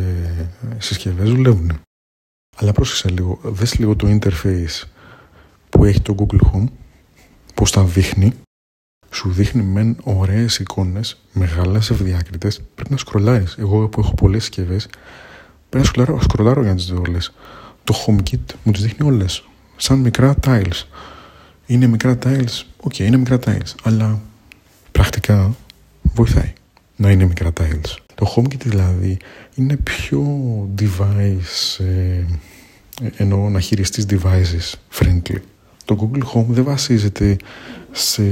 [0.78, 1.72] συσκευές δουλεύουν.
[2.56, 3.40] Αλλά πρόσεξε λίγο.
[3.44, 4.88] Δες λίγο το interface
[5.70, 6.66] που έχει το Google Home.
[7.54, 8.34] Πώς τα δείχνει
[9.12, 12.62] σου δείχνει μεν ωραίες εικόνες, μεγάλες ευδιάκριτες.
[12.76, 13.46] Πρέπει να σκρολάρει.
[13.58, 14.88] Εγώ που έχω πολλές συσκευές,
[15.70, 17.34] πρέπει να σκρολάρω, σκρολάρω για να τις δω όλες.
[17.84, 19.44] Το HomeKit μου τις δείχνει όλες.
[19.76, 20.84] Σαν μικρά tiles.
[21.66, 22.64] Είναι μικρά tiles.
[22.80, 23.76] OK, okay, είναι μικρά tiles.
[23.84, 24.22] Αλλά
[24.92, 25.56] πρακτικά
[26.02, 26.54] βοηθάει
[26.96, 27.96] να είναι μικρά tiles.
[28.16, 29.18] Το HomeKit δηλαδή
[29.56, 30.24] είναι πιο
[30.80, 32.24] device, ε,
[33.18, 35.38] εννοώ να χειριστείς devices friendly.
[35.90, 37.38] Το Google Home δεν βασίζεται
[37.92, 38.24] σε...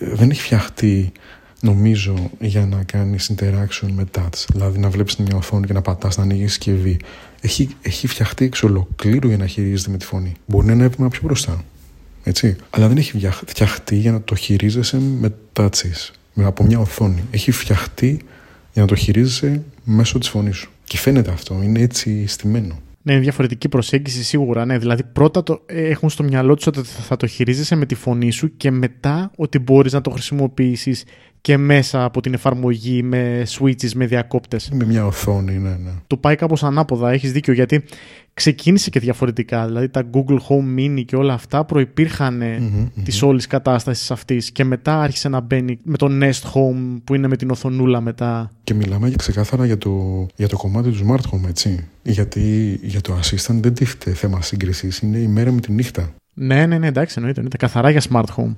[0.00, 1.12] δεν έχει φτιαχτεί
[1.60, 6.16] νομίζω για να κάνει interaction με touch δηλαδή να βλέπεις μια οθόνη και να πατάς
[6.16, 6.96] να ανοίγεις συσκευή.
[7.40, 10.32] Έχει, έχει φτιαχτεί εξ ολοκλήρου για να χειρίζεται με τη φωνή.
[10.46, 11.64] Μπορεί να είναι ένα πιο μπροστά
[12.22, 12.56] έτσι.
[12.70, 17.24] αλλά δεν έχει φτιαχτεί για να το χειρίζεσαι με touches με, από μια οθόνη.
[17.30, 18.20] Έχει φτιαχτεί
[18.72, 20.70] για να το χειρίζεσαι μέσω της φωνής σου.
[20.84, 24.64] Και φαίνεται αυτό, είναι έτσι στημένο ναι, είναι διαφορετική προσέγγιση σίγουρα.
[24.64, 24.78] Ναι.
[24.78, 28.30] Δηλαδή, πρώτα το, ε, έχουν στο μυαλό τους ότι θα το χειρίζεσαι με τη φωνή
[28.30, 31.04] σου και μετά ότι μπορείς να το χρησιμοποιήσεις
[31.40, 34.70] και μέσα από την εφαρμογή με switches, με διακόπτες.
[34.72, 35.90] Με μια οθόνη, ναι, ναι.
[36.06, 37.84] Το πάει κάπως ανάποδα, έχεις δίκιο γιατί
[38.34, 39.66] ξεκίνησε και διαφορετικά.
[39.66, 43.28] Δηλαδή τα Google Home Mini και όλα αυτά προπήρχαν mm-hmm, της mm-hmm.
[43.28, 47.36] όλης κατάστασης αυτής και μετά άρχισε να μπαίνει με το Nest Home που είναι με
[47.36, 48.50] την οθονούλα μετά.
[48.64, 51.88] Και μιλάμε για ξεκάθαρα για το, για το κομμάτι του Smart Home, έτσι.
[52.02, 56.14] Γιατί για το Assistant δεν τίθεται θέμα σύγκρισης, είναι η μέρα με τη νύχτα.
[56.34, 57.40] Ναι, ναι, ναι, εντάξει, εννοείται.
[57.40, 57.56] εννοείται.
[57.56, 58.54] Καθαρά για Smart Home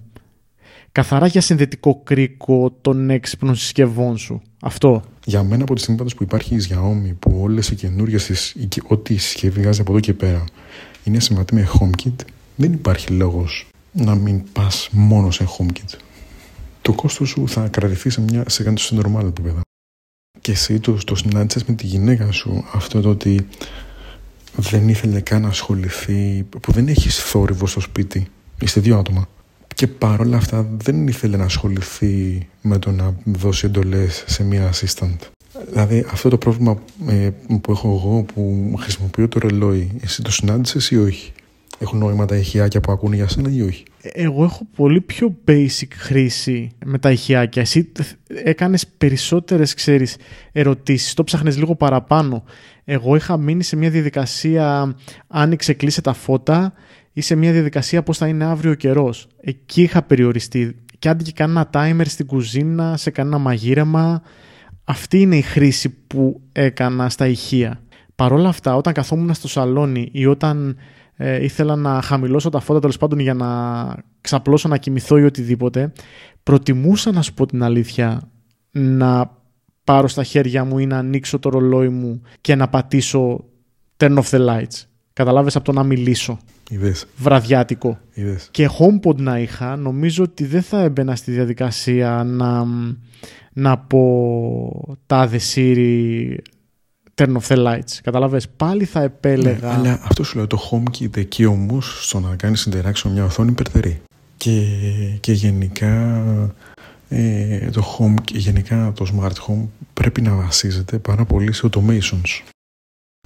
[0.92, 4.42] καθαρά για συνδετικό κρίκο των έξυπνων συσκευών σου.
[4.60, 5.02] Αυτό.
[5.24, 8.54] Για μένα από τη στιγμή που υπάρχει η Xiaomi που όλες οι καινούργιες
[8.86, 10.44] ό,τι συσκευή βγάζει από εδώ και πέρα
[11.04, 12.14] είναι συμβατή με HomeKit
[12.56, 15.98] δεν υπάρχει λόγος να μην πας μόνο σε HomeKit.
[16.82, 19.60] Το κόστος σου θα κρατηθεί σε, μια, σε κάτι σε normal επίπεδο.
[20.40, 23.46] Και εσύ το, το συνάντησες με τη γυναίκα σου αυτό το ότι
[24.56, 28.26] δεν ήθελε καν να ασχοληθεί που δεν έχεις θόρυβο στο σπίτι.
[28.60, 29.28] Είστε δύο άτομα
[29.82, 35.16] και παρόλα αυτά δεν ήθελε να ασχοληθεί με το να δώσει εντολές σε μία assistant.
[35.68, 40.90] Δηλαδή αυτό το πρόβλημα ε, που έχω εγώ που χρησιμοποιώ το ρολόι, εσύ το συνάντησες
[40.90, 41.32] ή όχι;
[41.78, 45.88] Έχουν νόημα τα ηχιάκια που ακούνε για σένα ή όχι; Εγώ έχω πολύ πιο basic
[45.96, 47.62] χρήση με τα ηχιάκια.
[47.62, 47.92] Εσύ
[48.26, 50.16] έκανες περισσότερες, ξέρεις,
[50.52, 51.14] ερωτήσεις.
[51.14, 52.44] Το ψάχνες λίγο παραπάνω.
[52.84, 54.96] Εγώ είχα μείνει σε μια διαδικασία
[55.28, 56.72] άνοιξε, κλείσε τα φώτα
[57.12, 59.26] ή σε μια διαδικασία πώς θα είναι αύριο ο καιρός.
[59.40, 60.76] Εκεί είχα περιοριστεί.
[60.98, 64.22] Και άντε και κανένα timer στην κουζίνα, σε κανένα μαγείρεμα.
[64.84, 67.80] Αυτή είναι η χρήση που έκανα στα ηχεία.
[68.14, 70.76] Παρ' όλα αυτά, όταν καθόμουν στο σαλόνι ή όταν
[71.16, 73.48] ε, ήθελα να χαμηλώσω τα φώτα τέλος πάντων για να
[74.20, 75.92] ξαπλώσω, να κοιμηθώ ή οτιδήποτε,
[76.42, 78.30] προτιμούσα να σου πω την αλήθεια
[78.70, 79.30] να
[79.84, 83.44] πάρω στα χέρια μου ή να ανοίξω το ρολόι μου και να πατήσω
[83.96, 84.86] turn off the lights.
[85.12, 86.38] Καταλάβες από το να μιλήσω.
[86.70, 87.06] Είδες.
[87.16, 87.98] Βραδιάτικο.
[88.12, 88.48] Είδες.
[88.50, 92.64] Και HomePod να είχα, νομίζω ότι δεν θα έμπαινα στη διαδικασία να,
[93.52, 96.36] να πω τάδε Siri
[97.14, 97.98] turn off the lights.
[98.02, 99.68] Καταλαβες, πάλι θα επέλεγα...
[99.68, 103.50] Ναι, αλλά αυτό σου λέω, το HomeKit εκεί όμως στο να κάνεις interaction μια οθόνη
[103.50, 104.00] υπερτερεί.
[104.36, 104.66] Και,
[105.20, 106.22] και γενικά
[107.08, 112.42] ε, το home γενικά το smart home πρέπει να βασίζεται πάρα πολύ σε automations.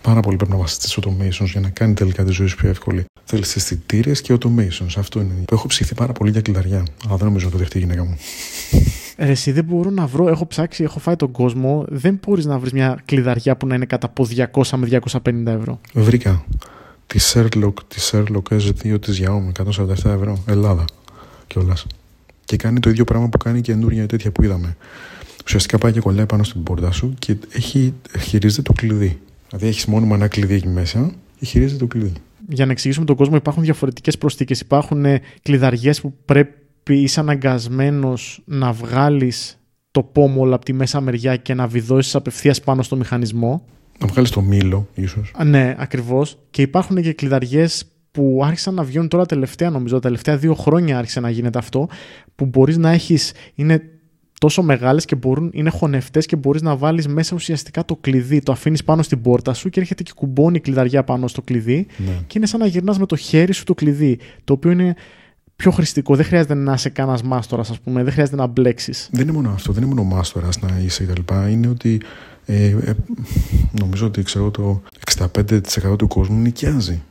[0.02, 2.68] Πάρα πολύ πρέπει να βασίζεται σε automations για να κάνει τελικά τη ζωή σου πιο
[2.68, 3.04] εύκολη.
[3.24, 4.94] Θέλεις αισθητήρες και automations.
[4.96, 5.32] Αυτό είναι.
[5.50, 6.84] Έχω ψηθεί πάρα πολύ για κλειδαριά.
[7.06, 8.16] Αλλά δεν νομίζω να το δεχτεί η γυναίκα μου.
[9.18, 10.28] Ρε, εσύ δεν μπορώ να βρω.
[10.28, 11.84] Έχω ψάξει, έχω φάει τον κόσμο.
[11.88, 15.80] Δεν μπορείς να βρεις μια κλειδαριά που να είναι κατά από 200 με 250 ευρώ.
[15.92, 16.44] Βρήκα
[17.06, 20.42] τη Sherlock, τη Sherlock S2 της Xiaomi 147 ευρώ.
[20.46, 20.84] Ελλάδα
[21.46, 21.86] κιόλας.
[22.44, 24.76] Και κάνει το ίδιο πράγμα που κάνει η καινούργια τέτοια που είδαμε.
[25.44, 29.18] Ουσιαστικά πάει και κολλάει πάνω στην πόρτα σου και έχει, χειρίζεται το κλειδί.
[29.48, 32.12] Δηλαδή έχεις μόνιμα ένα κλειδί εκεί μέσα και χειρίζεται το κλειδί.
[32.48, 34.60] Για να εξηγήσουμε τον κόσμο, υπάρχουν διαφορετικές προσθήκες.
[34.60, 41.36] Υπάρχουν ε, κλειδαριές που πρέπει είσαι αναγκασμένος να βγάλεις το πόμολο από τη μέσα μεριά
[41.36, 43.64] και να βιδώσεις απευθείας πάνω στο μηχανισμό.
[43.98, 45.32] Να βγάλεις το μήλο, ίσως.
[45.44, 46.38] Ναι, ακριβώς.
[46.50, 50.98] Και υπάρχουν και κλειδαριές που άρχισαν να βγαίνουν τώρα τελευταία, νομίζω, τα τελευταία δύο χρόνια
[50.98, 51.88] άρχισε να γίνεται αυτό,
[52.34, 53.32] που μπορείς να έχεις.
[53.54, 53.82] Είναι
[54.38, 58.40] τόσο μεγάλες και μπορούν, είναι χωνευτές και μπορείς να βάλεις μέσα ουσιαστικά το κλειδί.
[58.40, 61.86] Το αφήνεις πάνω στην πόρτα σου και έρχεται και κουμπώνει η κλειδαριά πάνω στο κλειδί
[61.96, 62.20] Ναι.
[62.26, 64.18] και είναι σαν να γυρνάς με το χέρι σου το κλειδί.
[64.44, 64.94] Το οποίο είναι
[65.56, 66.16] πιο χρηστικό.
[66.16, 68.02] Δεν χρειάζεται να είσαι κανένας μάστορας, ας πούμε.
[68.02, 69.08] Δεν χρειάζεται να μπλέξεις.
[69.12, 71.34] Δεν είναι μόνο αυτό, δεν είναι μόνο μάστορας να είσαι κτλ.
[71.50, 72.00] Είναι ότι
[72.46, 72.94] ε, ε,
[73.80, 74.82] νομίζω ότι ξέρω, το
[75.16, 77.02] 65% του κόσμου νοικιάζει.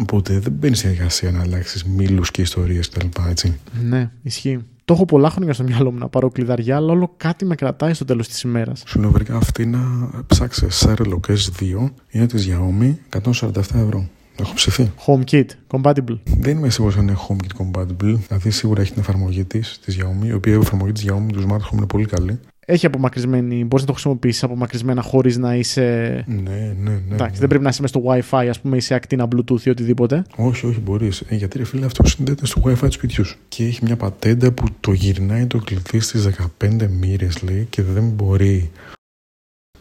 [0.00, 3.06] Οπότε δεν μπαίνει στη διαδικασία να αλλάξεις μήλους και ιστορίες κτλ.
[3.28, 3.56] Έτσι.
[3.82, 4.58] Ναι, ισχύει.
[4.86, 7.94] Το έχω πολλά χρόνια στο μυαλό μου να πάρω κλειδαριά, αλλά όλο κάτι με κρατάει
[7.94, 8.82] στο τέλος της ημέρας.
[8.86, 9.80] Σου λέω βρήκα αυτή να
[10.26, 14.08] ψάξεις Sherlock S2 είναι της Xiaomi 147 ευρώ.
[14.36, 14.92] Έχω ψηθεί.
[15.06, 16.18] HomeKit, compatible.
[16.38, 18.14] Δεν είμαι σίγουρος αν είναι HomeKit compatible.
[18.26, 21.44] Δηλαδή σίγουρα έχει την εφαρμογή της της Xiaomi, η οποία η εφαρμογή της Xiaomi τους
[21.44, 22.40] Smart Home είναι πολύ καλή.
[22.68, 26.24] Έχει απομακρυσμένη, μπορείς να το χρησιμοποιήσεις απομακρυσμένα χωρίς να είσαι.
[26.26, 27.14] Ναι, ναι, ναι.
[27.14, 27.38] Εντάξει, ναι.
[27.38, 30.24] δεν πρέπει να είσαι μέσα στο WiFi, ας πούμε, ή σε ακτίνα Bluetooth ή οτιδήποτε.
[30.36, 31.20] Όχι, όχι, μπορείς.
[31.20, 33.38] Ε, γιατί ρε φίλε, αυτός συνδέεται στο WiFi του σπιτιού σου.
[33.48, 38.08] Και έχει μια πατέντα που το γυρνάει το κλειδί στις 15 μοίρες, λέει, και δεν
[38.08, 38.70] μπορεί.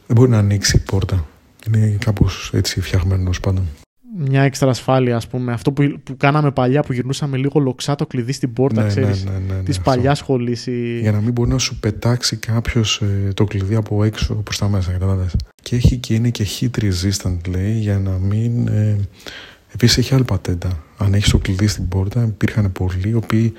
[0.08, 1.26] Δεν μπορεί να ανοίξει η πόρτα.
[1.68, 3.68] Είναι κάπως έτσι φτιαγμένος τέλο πάντων.
[4.18, 5.54] Μια έξτρα ασφάλεια, ας πούμε.
[5.54, 9.24] Αυτό που, που κάναμε παλιά που γυρνούσαμε λίγο λοξά το κλειδί στην πόρτα, Ναι, ξέρεις,
[9.24, 9.90] ναι, ναι, ναι, ναι, Της αυτό.
[9.90, 10.68] παλιάς σχολής.
[10.68, 11.00] Η...
[11.00, 13.02] Για να μην μπορεί να σου πετάξει κάποιος
[13.34, 15.36] το κλειδί από έξω προς τα μέσα, κατάλαβες.
[15.62, 18.68] Και έχει και είναι και heat resistant, λέει, για να μην.
[18.68, 18.98] Ε,
[19.74, 20.84] Επίσης έχει άλλη πατέντα.
[20.98, 23.54] Αν έχεις το κλειδί στην πόρτα, υπήρχαν πολλοί οι οποίοι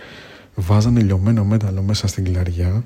[0.55, 2.85] βάζανε λιωμένο μέταλλο μέσα στην κλειδαριά,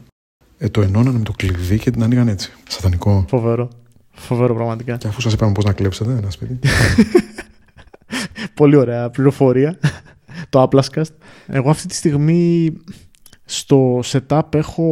[0.59, 2.53] ε, το ενώνανε με το κλειδί και την ανοίγαν έτσι.
[2.69, 3.25] Σατανικό.
[3.29, 3.69] Φοβερό.
[4.13, 4.97] Φοβερό, πραγματικά.
[4.97, 6.59] Και αφού σας είπαμε πώς να κλέψετε ένα σπίτι.
[8.61, 9.79] Πολύ ωραία πληροφορία.
[10.49, 11.15] το Applescast.
[11.47, 12.73] Εγώ αυτή τη στιγμή
[13.45, 14.83] στο setup έχω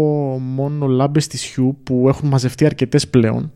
[0.41, 3.53] μόνο λάμπες της Hue που έχουν μαζευτεί αρκετές πλέον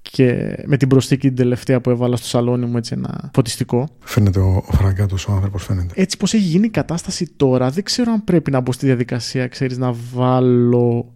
[0.00, 3.88] και με την προσθήκη την τελευταία που έβαλα στο σαλόνι μου έτσι ένα φωτιστικό.
[4.04, 5.94] φαίνεται ο, ο φραγκάτος ο άνθρωπος, φαίνεται.
[5.96, 9.46] Έτσι πως έχει γίνει η κατάσταση τώρα δεν ξέρω αν πρέπει να μπω στη διαδικασία
[9.46, 11.14] ξέρεις να βάλω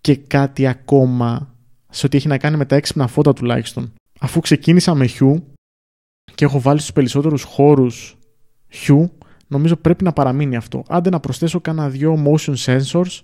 [0.00, 1.54] και κάτι ακόμα
[1.90, 3.92] σε ό,τι έχει να κάνει με τα έξυπνα φώτα τουλάχιστον.
[4.20, 5.36] Αφού ξεκίνησα με Hue
[6.34, 8.16] και έχω βάλει στους περισσότερους χώρους
[8.86, 9.08] Hue,
[9.46, 10.82] νομίζω πρέπει να παραμείνει αυτό.
[10.88, 13.20] Άντε να προσθέσω κάνα δυο motion sensors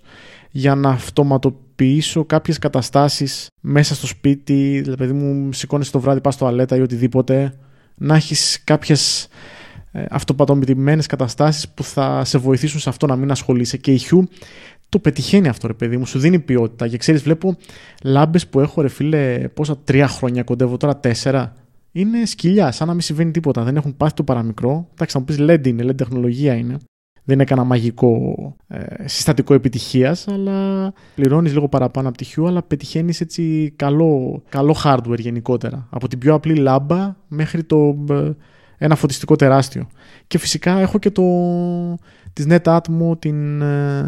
[0.51, 6.45] για να αυτοματοποιήσω κάποιες καταστάσεις μέσα στο σπίτι, δηλαδή μου σηκώνεσαι το βράδυ, πας στο
[6.45, 7.53] αλέτα ή οτιδήποτε,
[7.95, 9.27] να έχεις κάποιες
[9.91, 13.77] ε, αυτοπατομητημένες καταστάσεις που θα σε βοηθήσουν σε αυτό να μην ασχολείσαι.
[13.77, 14.23] Και η Hue
[14.89, 16.87] το πετυχαίνει αυτό ρε παιδί μου, σου δίνει ποιότητα.
[16.87, 17.57] Και ξέρεις βλέπω
[18.03, 21.55] λάμπες που έχω ρε φίλε πόσα τρία χρόνια κοντεύω τώρα τέσσερα
[21.91, 23.63] είναι σκυλιά, σαν να μην συμβαίνει τίποτα.
[23.63, 24.87] Δεν έχουν πάθει το παραμικρό.
[24.91, 26.77] Εντάξει, θα μου πεις LED είναι, LED τεχνολογία είναι.
[27.23, 28.35] Δεν είναι κανένα μαγικό
[28.67, 34.75] ε, συστατικό επιτυχίας, αλλά πληρώνεις λίγο παραπάνω από τη Hue, αλλά πετυχαίνεις έτσι καλό, καλό
[34.83, 35.87] hardware γενικότερα.
[35.89, 38.31] Από την πιο απλή λάμπα μέχρι το ε,
[38.77, 39.87] ένα φωτιστικό τεράστιο.
[40.27, 41.23] Και φυσικά έχω και το,
[42.33, 44.05] της NetAtmo την ε,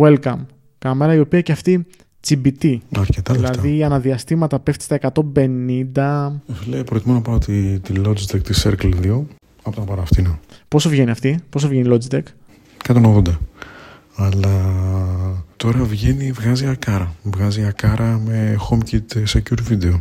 [0.00, 0.46] Welcome
[0.78, 1.86] κάμερα, η οποία και αυτή
[2.26, 2.82] τσιμπητή.
[2.96, 3.86] Αρκετά δηλαδή λεφτά.
[3.86, 6.32] αναδιαστήματα πέφτει στα 150.
[6.66, 9.22] Λέει, προτιμώ να πάω τη, τη Logitech τη Circle 2
[9.62, 10.28] από να πάρω αυτήν.
[10.68, 12.22] Πόσο βγαίνει αυτή, πόσο βγαίνει η Logitech;
[12.94, 13.22] 180.
[14.16, 14.64] Αλλά
[15.56, 17.14] τώρα βγαίνει, βγάζει ακάρα.
[17.22, 20.00] Βγάζει ακάρα με HomeKit secure video.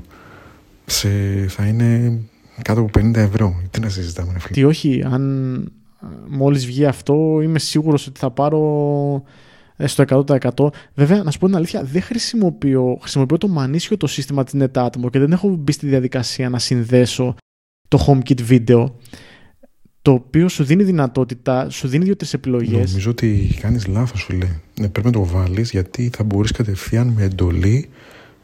[0.86, 1.10] Σε,
[1.48, 2.20] θα είναι
[2.62, 3.62] κάτω από 50 ευρώ.
[3.72, 4.54] Τι να συζητάμε, ρε φίλε.
[4.54, 5.24] Τι όχι, αν
[6.28, 8.62] μόλις βγει αυτό είμαι σίγουρος ότι θα πάρω
[9.24, 9.30] ε,
[9.84, 10.04] στο
[10.56, 10.68] 100%.
[10.94, 15.10] Βέβαια, να σου πω την αλήθεια, δεν χρησιμοποιώ, χρησιμοποιώ το μανίσιο το σύστημα της NetAtmo
[15.12, 17.36] και δεν έχω μπει στη διαδικασία να συνδέσω
[17.88, 18.86] το HomeKit video
[20.02, 22.90] το οποίο σου δίνει δυνατότητα, σου δίνει δύο-τρεις επιλογές.
[22.90, 24.48] Νομίζω ότι κάνεις λάθος, φίλε.
[24.80, 27.90] Ναι, πρέπει να το βάλεις γιατί θα μπορείς κατευθείαν με εντολή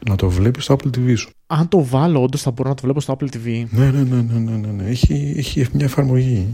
[0.06, 1.30] να το βλέπεις στο Apple TV σου.
[1.46, 3.64] Αν το βάλω, όντως θα μπορώ να το βλέπω στο Apple TV.
[3.70, 4.84] Ναι, ναι, ναι, ναι, ναι, ναι, ναι.
[4.84, 6.46] Έχει, έχει μια εφαρμογή.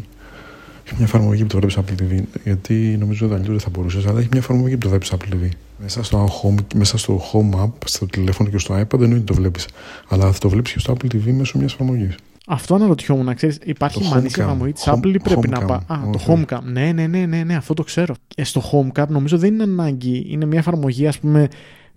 [0.90, 2.22] Έχει μια εφαρμογή που το βλέπεις στο Apple TV.
[2.44, 5.16] Γιατί νομίζω ότι αλλιώς δεν θα μπορούσες, αλλά έχει μια εφαρμογή που το βλέπεις στο
[5.20, 5.48] Apple TV.
[5.82, 9.34] Μέσα στο, home, μέσα στο Home App, στο τηλέφωνο και στο iPad δεν είναι το
[9.34, 9.68] βλέπεις.
[10.08, 12.14] Αλλά θα το βλέπεις και στο Apple TV μέσω μιας εφαρμογής.
[12.46, 14.46] Αυτό αναρωτιόμουν, να ξέρεις, υπάρχει Το μανίσια Homecam.
[14.46, 15.66] εφαρμογή της Home- Apple ή πρέπει να Homecam.
[15.66, 15.98] πάει.
[15.98, 16.44] Α, το Όχι.
[16.48, 16.58] Homecam.
[16.62, 18.14] Ναι, ναι, ναι, ναι, ναι, αυτό το ξέρω.
[18.36, 20.26] Ε, στο Homecam νομίζω δεν είναι ανάγκη.
[20.28, 21.48] Είναι μια εφαρμογή, ας πούμε,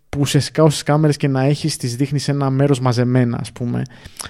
[0.09, 3.81] που ουσιαστικά όσε κάμερες και να έχεις, τις δείχνεις σε ένα μέρος μαζεμένα, ας πούμε.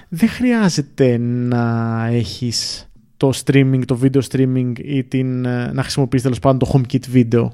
[0.08, 2.86] Δεν χρειάζεται να έχεις
[3.22, 7.48] το streaming, το video streaming ή την, ε, να χρησιμοποιήσει τέλος πάντων το HomeKit video.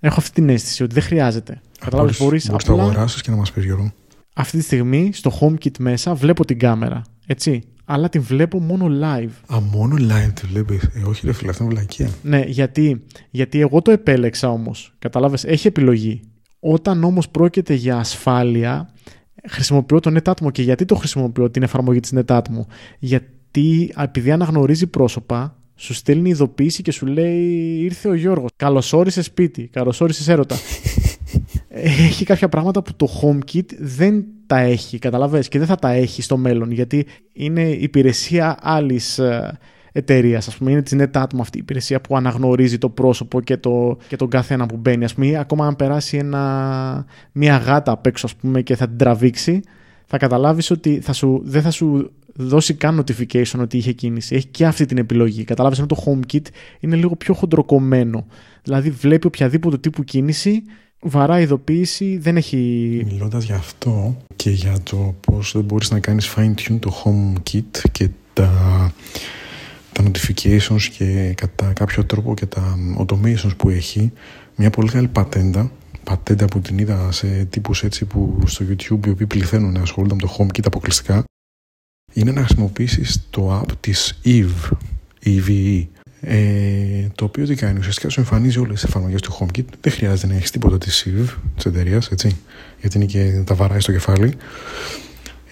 [0.00, 1.60] Έχω αυτή την αίσθηση ότι δεν χρειάζεται.
[1.78, 3.92] Κατάλαβες, μπορείς Μπορείς να το απλά αγοράσεις και να μας πεις Γιώργο.
[4.34, 7.02] αυτή τη στιγμή στο HomeKit μέσα βλέπω την κάμερα.
[7.26, 7.62] Έτσι.
[7.84, 9.54] Αλλά την βλέπω μόνο live.
[9.54, 12.10] Α, μόνο live τη βλέπεις; Ε, όχι, ρε φίλε, αυτό είναι βλακεία.
[12.22, 14.94] Ναι, γιατί, γιατί εγώ το επέλεξα όμως.
[14.98, 16.20] Καταλάβες, έχει επιλογή.
[16.60, 18.88] Όταν όμως πρόκειται για ασφάλεια,
[19.48, 20.52] χρησιμοποιώ το NetAtmo.
[20.52, 22.66] Και γιατί το χρησιμοποιώ την εφαρμογή της NetAtmo;
[23.54, 27.42] Γιατί επειδή αναγνωρίζει πρόσωπα, σου στέλνει ειδοποίηση και σου λέει
[27.80, 28.50] ήρθε ο Γιώργος.
[28.56, 30.56] Καλώς όρισε σπίτι, καλώς όρισε έρωτα.
[31.68, 36.22] έχει κάποια πράγματα που το HomeKit δεν τα έχει, καταλαβες, και δεν θα τα έχει
[36.22, 39.58] στο μέλλον, γιατί είναι υπηρεσία άλλης ε,
[39.92, 40.70] εταιρείας, ας πούμε.
[40.70, 44.66] Είναι της NetAtmo αυτή η υπηρεσία που αναγνωρίζει το πρόσωπο και, το, και τον καθένα
[44.66, 45.04] που μπαίνει.
[45.04, 48.86] Α πούμε, ή ακόμα αν περάσει ένα, μια γάτα απ' έξω, ας πούμε, και θα
[48.86, 49.60] την τραβήξει,
[50.06, 54.34] θα καταλάβεις ότι θα σου, δεν θα σου δώσει καν notification ότι είχε κίνηση.
[54.34, 55.44] Έχει και αυτή την επιλογή.
[55.44, 56.46] Κατάλαβε ενώ το HomeKit
[56.80, 58.26] είναι λίγο πιο χοντροκομμένο.
[58.62, 60.62] Δηλαδή βλέπει οποιαδήποτε τύπου κίνηση,
[61.00, 62.56] βαρά ειδοποίηση, δεν έχει.
[63.10, 67.80] Μιλώντας για αυτό και για το πώς δεν μπορείς να κάνεις fine tune το HomeKit
[67.92, 68.50] και τα,
[69.92, 74.12] τα notifications και κατά κάποιο τρόπο και τα automations που έχει,
[74.56, 75.70] μια πολύ καλή πατέντα.
[76.04, 80.14] Πατέντα που την είδα σε τύπους έτσι που στο YouTube οι οποίοι πληθαίνουν να ασχολούνται
[80.14, 81.24] με το HomeKit αποκλειστικά
[82.12, 84.70] είναι να χρησιμοποιήσεις το app της Eve,
[85.24, 85.86] EVE,
[86.20, 89.64] ε, το οποίο τι κάνει, ουσιαστικά σου εμφανίζει όλες τις εφαρμογές του HomeKit.
[89.80, 92.36] Δεν χρειάζεται να έχεις τίποτα της Eve, της εταιρείας, έτσι,
[92.80, 94.34] γιατί είναι και τα βαράει στο κεφάλι.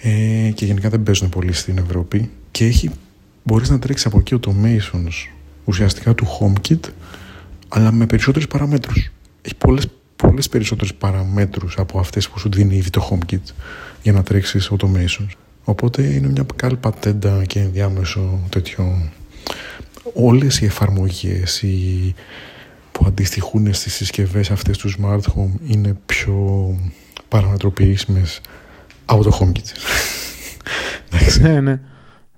[0.01, 2.29] Ε, και γενικά δεν παίζουν πολύ στην Ευρώπη.
[2.51, 2.89] Και έχει,
[3.43, 5.29] μπορείς να τρέξεις από εκεί automations
[5.65, 6.79] ουσιαστικά του HomeKit,
[7.67, 9.11] αλλά με περισσότερες παραμέτρους.
[9.41, 9.87] Έχει πολλές,
[10.27, 13.53] πολλές περισσότερες παραμέτρους από αυτές που σου δίνει ήδη το HomeKit
[14.01, 15.29] για να τρέξεις automations.
[15.63, 19.11] Οπότε είναι μια καλή πατέντα και ενδιάμεσο τέτοιο.
[20.13, 22.13] Όλες οι εφαρμογές οι...
[22.91, 26.77] που αντιστοιχούν στις συσκευές αυτές του Smart Home είναι πιο
[27.27, 28.41] παραμετροποιήσιμες
[29.05, 29.71] από το HomeKit.
[31.11, 31.41] Εντάξει.
[31.41, 31.79] Ναι, ναι.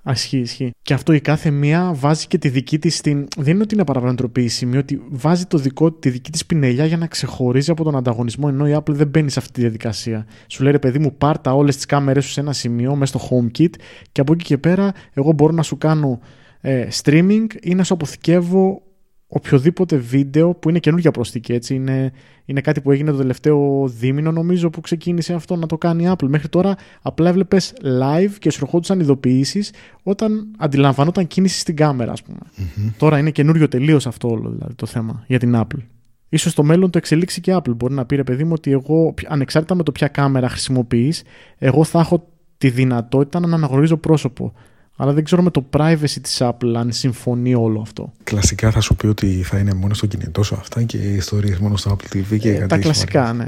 [0.08, 0.70] Ασχεί, ισχύει.
[0.82, 3.28] Και αυτό η κάθε μία βάζει και τη δική της την.
[3.36, 7.06] Δεν είναι ότι είναι παραπλανητροποιήσιμη, ότι βάζει το δικό, τη δική της πινελιά για να
[7.06, 8.46] ξεχωρίζει από τον ανταγωνισμό.
[8.52, 10.26] Ενώ η Apple δεν μπαίνει σε αυτή τη διαδικασία.
[10.46, 13.28] Σου λέει ρε παιδί μου, πάρτα όλες τις κάμερες σου σε ένα σημείο μέσα στο
[13.30, 13.70] HomeKit
[14.12, 16.20] και από εκεί και πέρα εγώ μπορώ να σου κάνω
[16.60, 18.82] ε, streaming ή να σου αποθηκεύω
[19.26, 21.52] οποιοδήποτε βίντεο που είναι καινούργια προσθήκη.
[21.52, 21.74] Έτσι.
[21.74, 22.12] Είναι,
[22.44, 26.08] είναι κάτι που έγινε το τελευταίο δίμηνο, νομίζω, που ξεκίνησε αυτό να το κάνει η
[26.10, 26.28] Apple.
[26.28, 32.22] Μέχρι τώρα απλά έβλεπες live και σου ερχόντουσαν ειδοποιήσεις όταν αντιλαμβανόταν κίνηση στην κάμερα, ας
[32.22, 32.38] πούμε.
[32.56, 32.90] Μμμ.
[32.98, 35.80] Τώρα είναι καινούριο τελείως αυτό όλο δηλαδή, το θέμα για την Apple.
[36.28, 37.76] Ίσως στο μέλλον το εξελίξει και η Apple.
[37.76, 41.22] Μπορεί να πει ρε παιδί μου ότι εγώ, ανεξάρτητα με το ποια κάμερα χρησιμοποιείς,
[41.58, 44.52] εγώ θα έχω τη δυνατότητα να αναγνωρίζω πρόσωπο.
[44.96, 48.12] Αλλά δεν ξέρω με το privacy της Apple αν συμφωνεί όλο αυτό.
[48.24, 51.58] Κλασικά θα σου πει ότι θα είναι μόνο στο κινητό σου αυτά και οι ιστορίες
[51.58, 52.78] μόνο στο Apple TV και Ε, κάτι τα τέτοιο.
[52.82, 53.46] κλασικά, ναι.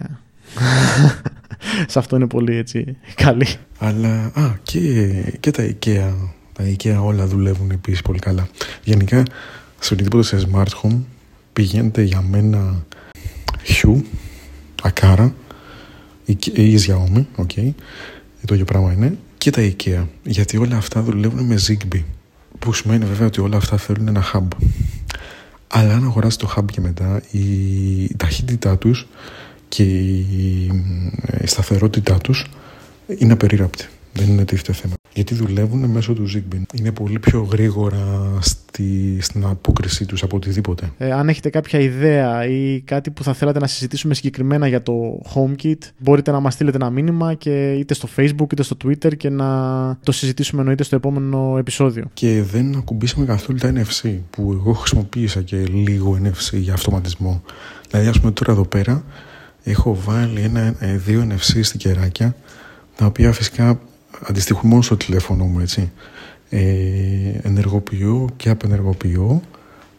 [1.86, 3.46] Σε αυτό είναι πολύ έτσι καλή.
[3.78, 4.80] Αλλά, α, και,
[5.40, 6.12] και τα IKEA,
[6.52, 8.48] τα IKEA όλα δουλεύουν επίσης πολύ καλά.
[8.84, 9.22] Γενικά,
[9.78, 10.98] σε οτιδήποτε σε smart home
[11.52, 12.84] πηγαίνετε για μένα
[13.66, 14.02] Hue,
[14.82, 15.30] Aqara
[16.24, 17.50] ή ή Xiaomi, ok,
[18.46, 19.18] το ίδιο πράγμα είναι,
[19.50, 22.02] και τα IKEA, γιατί όλα αυτά δουλεύουν με Zigbee.
[22.58, 24.46] Που σημαίνει βέβαια ότι όλα αυτά θέλουν ένα hub.
[25.68, 29.06] Αλλά αν αγοράσει το hub και μετά, η ταχύτητά τους
[29.68, 30.70] και η
[31.44, 32.46] σταθερότητά τους
[33.18, 33.88] είναι απερίγραπτη.
[34.18, 34.94] Δεν είναι τίθεται θέμα.
[35.14, 36.62] Γιατί δουλεύουν μέσω του Zigbee.
[36.74, 37.98] Είναι πολύ πιο γρήγορα
[38.40, 40.90] στη, στην απόκρισή τους από οτιδήποτε.
[40.98, 45.22] Ε, αν έχετε κάποια ιδέα ή κάτι που θα θέλατε να συζητήσουμε συγκεκριμένα για το
[45.34, 49.30] HomeKit, μπορείτε να μας στείλετε ένα μήνυμα και είτε στο Facebook είτε στο Twitter και
[49.30, 49.48] να
[50.02, 52.04] το συζητήσουμε εννοείται στο επόμενο επεισόδιο.
[52.12, 57.42] Και δεν ακουμπήσαμε καθόλου τα NFC που εγώ χρησιμοποίησα και λίγο NFC για αυτοματισμό.
[57.90, 59.04] Δηλαδή, ας πούμε, τώρα εδώ πέρα
[59.62, 62.34] έχω βάλει ένα, ε, δύο NFC στην κεράκια
[62.98, 63.80] τα οποία φυσικά
[64.26, 65.92] αντιστοιχούν μόνο στο τηλέφωνο μου, έτσι.
[66.50, 66.60] Ε,
[67.42, 69.42] ενεργοποιώ και απενεργοποιώ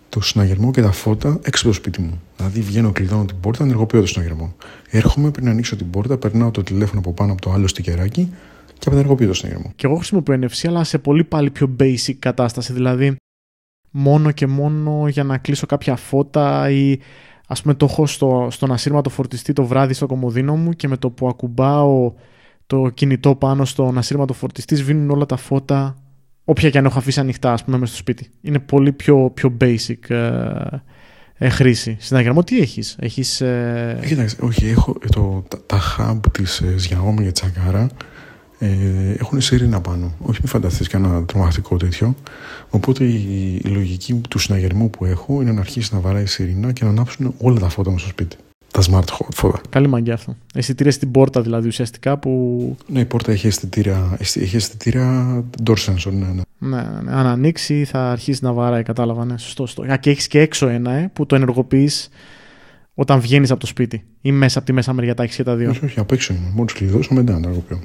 [0.09, 2.21] το συναγερμό και τα φώτα έξω από το σπίτι μου.
[2.37, 4.55] Δηλαδή βγαίνω, κλειδώνω την πόρτα, ενεργοποιώ το συναγερμό.
[4.89, 8.33] Έρχομαι πριν ανοίξω την πόρτα, περνάω το τηλέφωνο από πάνω από το άλλο στικεράκι
[8.79, 9.71] και απενεργοποιώ το συναγερμό.
[9.75, 12.73] Και εγώ χρησιμοποιώ NFC, αλλά σε πολύ πάλι πιο basic κατάσταση.
[12.73, 13.15] Δηλαδή,
[13.91, 16.97] μόνο και μόνο για να κλείσω κάποια φώτα ή
[17.47, 20.97] ας πούμε το έχω στο, στον ασύρματο φορτιστή το βράδυ στο κομμωδίνο μου και με
[20.97, 22.13] το που ακουμπάω
[22.69, 25.97] το κινητό πάνω στον ασύρματο φορτιστής, σβήνουν όλα τα φώτα,
[26.43, 28.29] όποια και αν έχω αφήσει ανοιχτά, ας πούμε, μέσα στο σπίτι.
[28.41, 30.51] Είναι πολύ πιο, πιο basic ε,
[31.33, 31.97] ε, χρήση.
[31.99, 33.99] Συναγερμό, τι έχεις, έχεις, ε...
[34.05, 37.89] Κοίταξε, όχι, έχω το, τα, τα hub της ε, Xiaomi για τσακάρα.
[38.59, 38.67] Ε,
[39.19, 40.13] έχουν σιρήνα πάνω.
[40.19, 42.15] Όχι, μην φανταστείς κανένα τρομακτικό τέτοιο.
[42.69, 46.83] Οπότε η, η, λογική του συναγερμού που έχω είναι να αρχίσει να βαράει σιρήνα και
[46.83, 48.37] να ανάψουν όλα τα φώτα μου στο σπίτι
[48.71, 49.03] τα smart
[49.33, 49.61] φώτα.
[49.69, 50.35] Καλή μαγκιά αυτό.
[50.53, 52.75] Αισθητήρια στην πόρτα δηλαδή ουσιαστικά που.
[52.87, 56.11] Ναι, η πόρτα έχει αισθητήρα, έχει αισθητήρα door sensor.
[56.11, 56.41] Ναι, ναι.
[56.61, 57.11] Ναι, ναι.
[57.11, 59.25] Αν ανοίξει θα αρχίσει να βαράει, κατάλαβα.
[59.25, 59.65] Ναι, σωστό.
[59.65, 59.97] σωστό.
[59.99, 62.09] Και έχεις και έξω ένα ε, που το ενεργοποιείς
[62.93, 65.55] όταν βγαίνεις από το σπίτι ή μέσα από τη μέσα μεριά τα έχεις και τα
[65.55, 65.69] δύο.
[65.69, 66.51] Όχι, όχι, απ' έξω είναι.
[66.53, 67.79] Μόλις κλειδώσω μετά να ενεργοποιώ.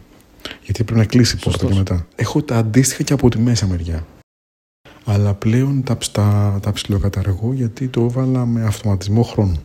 [0.63, 2.07] Γιατί πρέπει να κλείσει η πόρτα και μετά.
[2.17, 4.07] Έχω τα αντίστοιχα και από τη μέσα μεριά.
[5.05, 9.63] Αλλά πλέον τα, τα, τα ψηλοκαταργώ γιατί το έβαλα με αυτοματισμό χρόνου.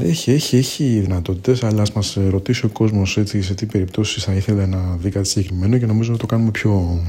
[0.00, 4.66] Έχει, έχει, έχει δυνατότητες, αλλά ας μας ρωτήσει ο κόσμος σε τι περιπτώσεις θα ήθελε
[4.66, 7.02] να δει κάτι συγκεκριμένο και νομίζω να το κάνουμε πιο.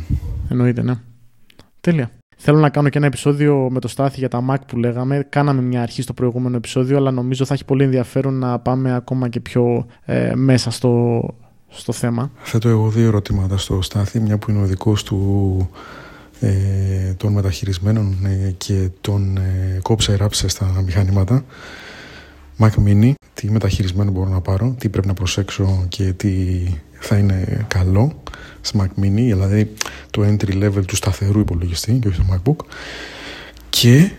[0.50, 0.94] Εννοείται, ναι.
[1.82, 2.12] Τέλεια.
[2.42, 5.26] Θέλω να κάνω και ένα επεισόδιο με το Στάθη για τα Mac που λέγαμε.
[5.30, 9.30] Κάναμε μια αρχή στο προηγούμενο επεισόδιο, αλλά νομίζω θα έχει πολύ ενδιαφέρον να πάμε ακόμα
[9.30, 11.24] και πιο ε, μέσα στο,
[11.68, 12.32] στο θέμα.
[12.42, 15.70] Θέτω εγώ δύο ερωτήματα στο Στάθη, μια που είναι ο δικός του
[16.40, 21.44] ε, των μεταχειρισμένων ε, και των ε, κόψε ράψε στα μηχανήματα.
[22.60, 26.64] Mac Mini, τι μεταχειρισμένο μπορώ να πάρω, τι πρέπει να προσέξω και τι
[27.00, 28.24] θα είναι καλό
[28.62, 29.74] σε Mac Mini, δηλαδή
[30.12, 32.66] το entry level του σταθερού υπολογιστή και όχι το MacBook
[33.70, 34.12] και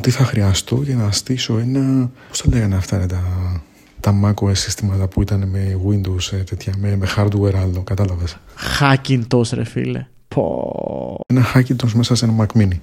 [0.00, 3.22] τι θα χρειαστώ για να στήσω ένα, πώς θα λέγανε αυτά τα,
[4.00, 8.36] τα macOS συστήματα που ήταν με Windows ε, τέτοια, με, με hardware άλλο, κατάλαβες;
[8.80, 10.06] Hackintosh ρε φίλε.
[10.28, 11.20] Πω.
[11.26, 12.78] Ένα Hackintosh μέσα σε ένα Mac Mini.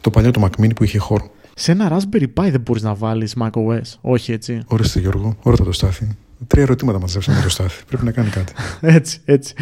[0.00, 1.30] Το παλιό το Mac Mini που είχε χώρο.
[1.56, 3.80] Σε ένα Raspberry Pi δεν μπορείς να βάλεις macOS.
[4.00, 4.62] Όχι έτσι.
[4.66, 6.16] Ορίστε Γιώργο, ρώτα το Στάθη.
[6.46, 7.84] Τρία ερωτήματα μαζέψαμε το Στάθη.
[7.84, 8.52] Πρέπει να κάνει κάτι.
[8.96, 9.54] έτσι, έτσι.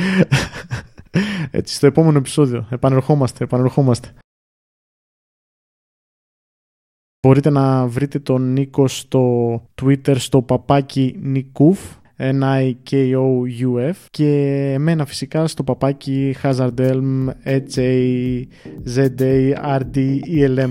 [1.51, 2.67] έτσι, στο επόμενο επεισόδιο.
[2.71, 4.15] Επανερχόμαστε, επανερχόμαστε.
[7.27, 9.53] Μπορείτε να βρείτε τον Νίκο στο
[9.83, 11.81] Twitter στο παπάκι Νικούφ
[12.31, 14.27] N-I-K-O-U-F και
[14.75, 18.41] εμένα φυσικά στο παπάκι Hazardelm H-A-Z-A-R-D-E-L-M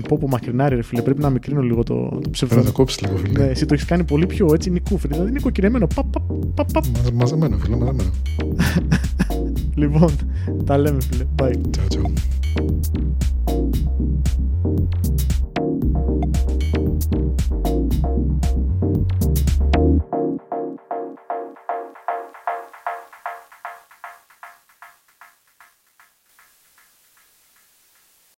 [0.08, 3.16] πω πω μακρινάρι ρε φίλε πρέπει να μικρύνω λίγο το, το ψευδό να κόψεις λίγο
[3.16, 3.38] φίλε.
[3.38, 6.20] Ναι, εσύ το έχεις κάνει πολύ πιο έτσι νικούφρι δηλαδή νοικοκυρεμένο πα, πα,
[6.54, 6.82] πα, πα.
[7.12, 8.10] μαζεμένο φίλε μαζεμένο
[9.80, 10.10] λοιπόν
[10.64, 11.24] τα λέμε φίλε.
[11.36, 11.54] Bye.
[11.76, 13.31] Ciao ciao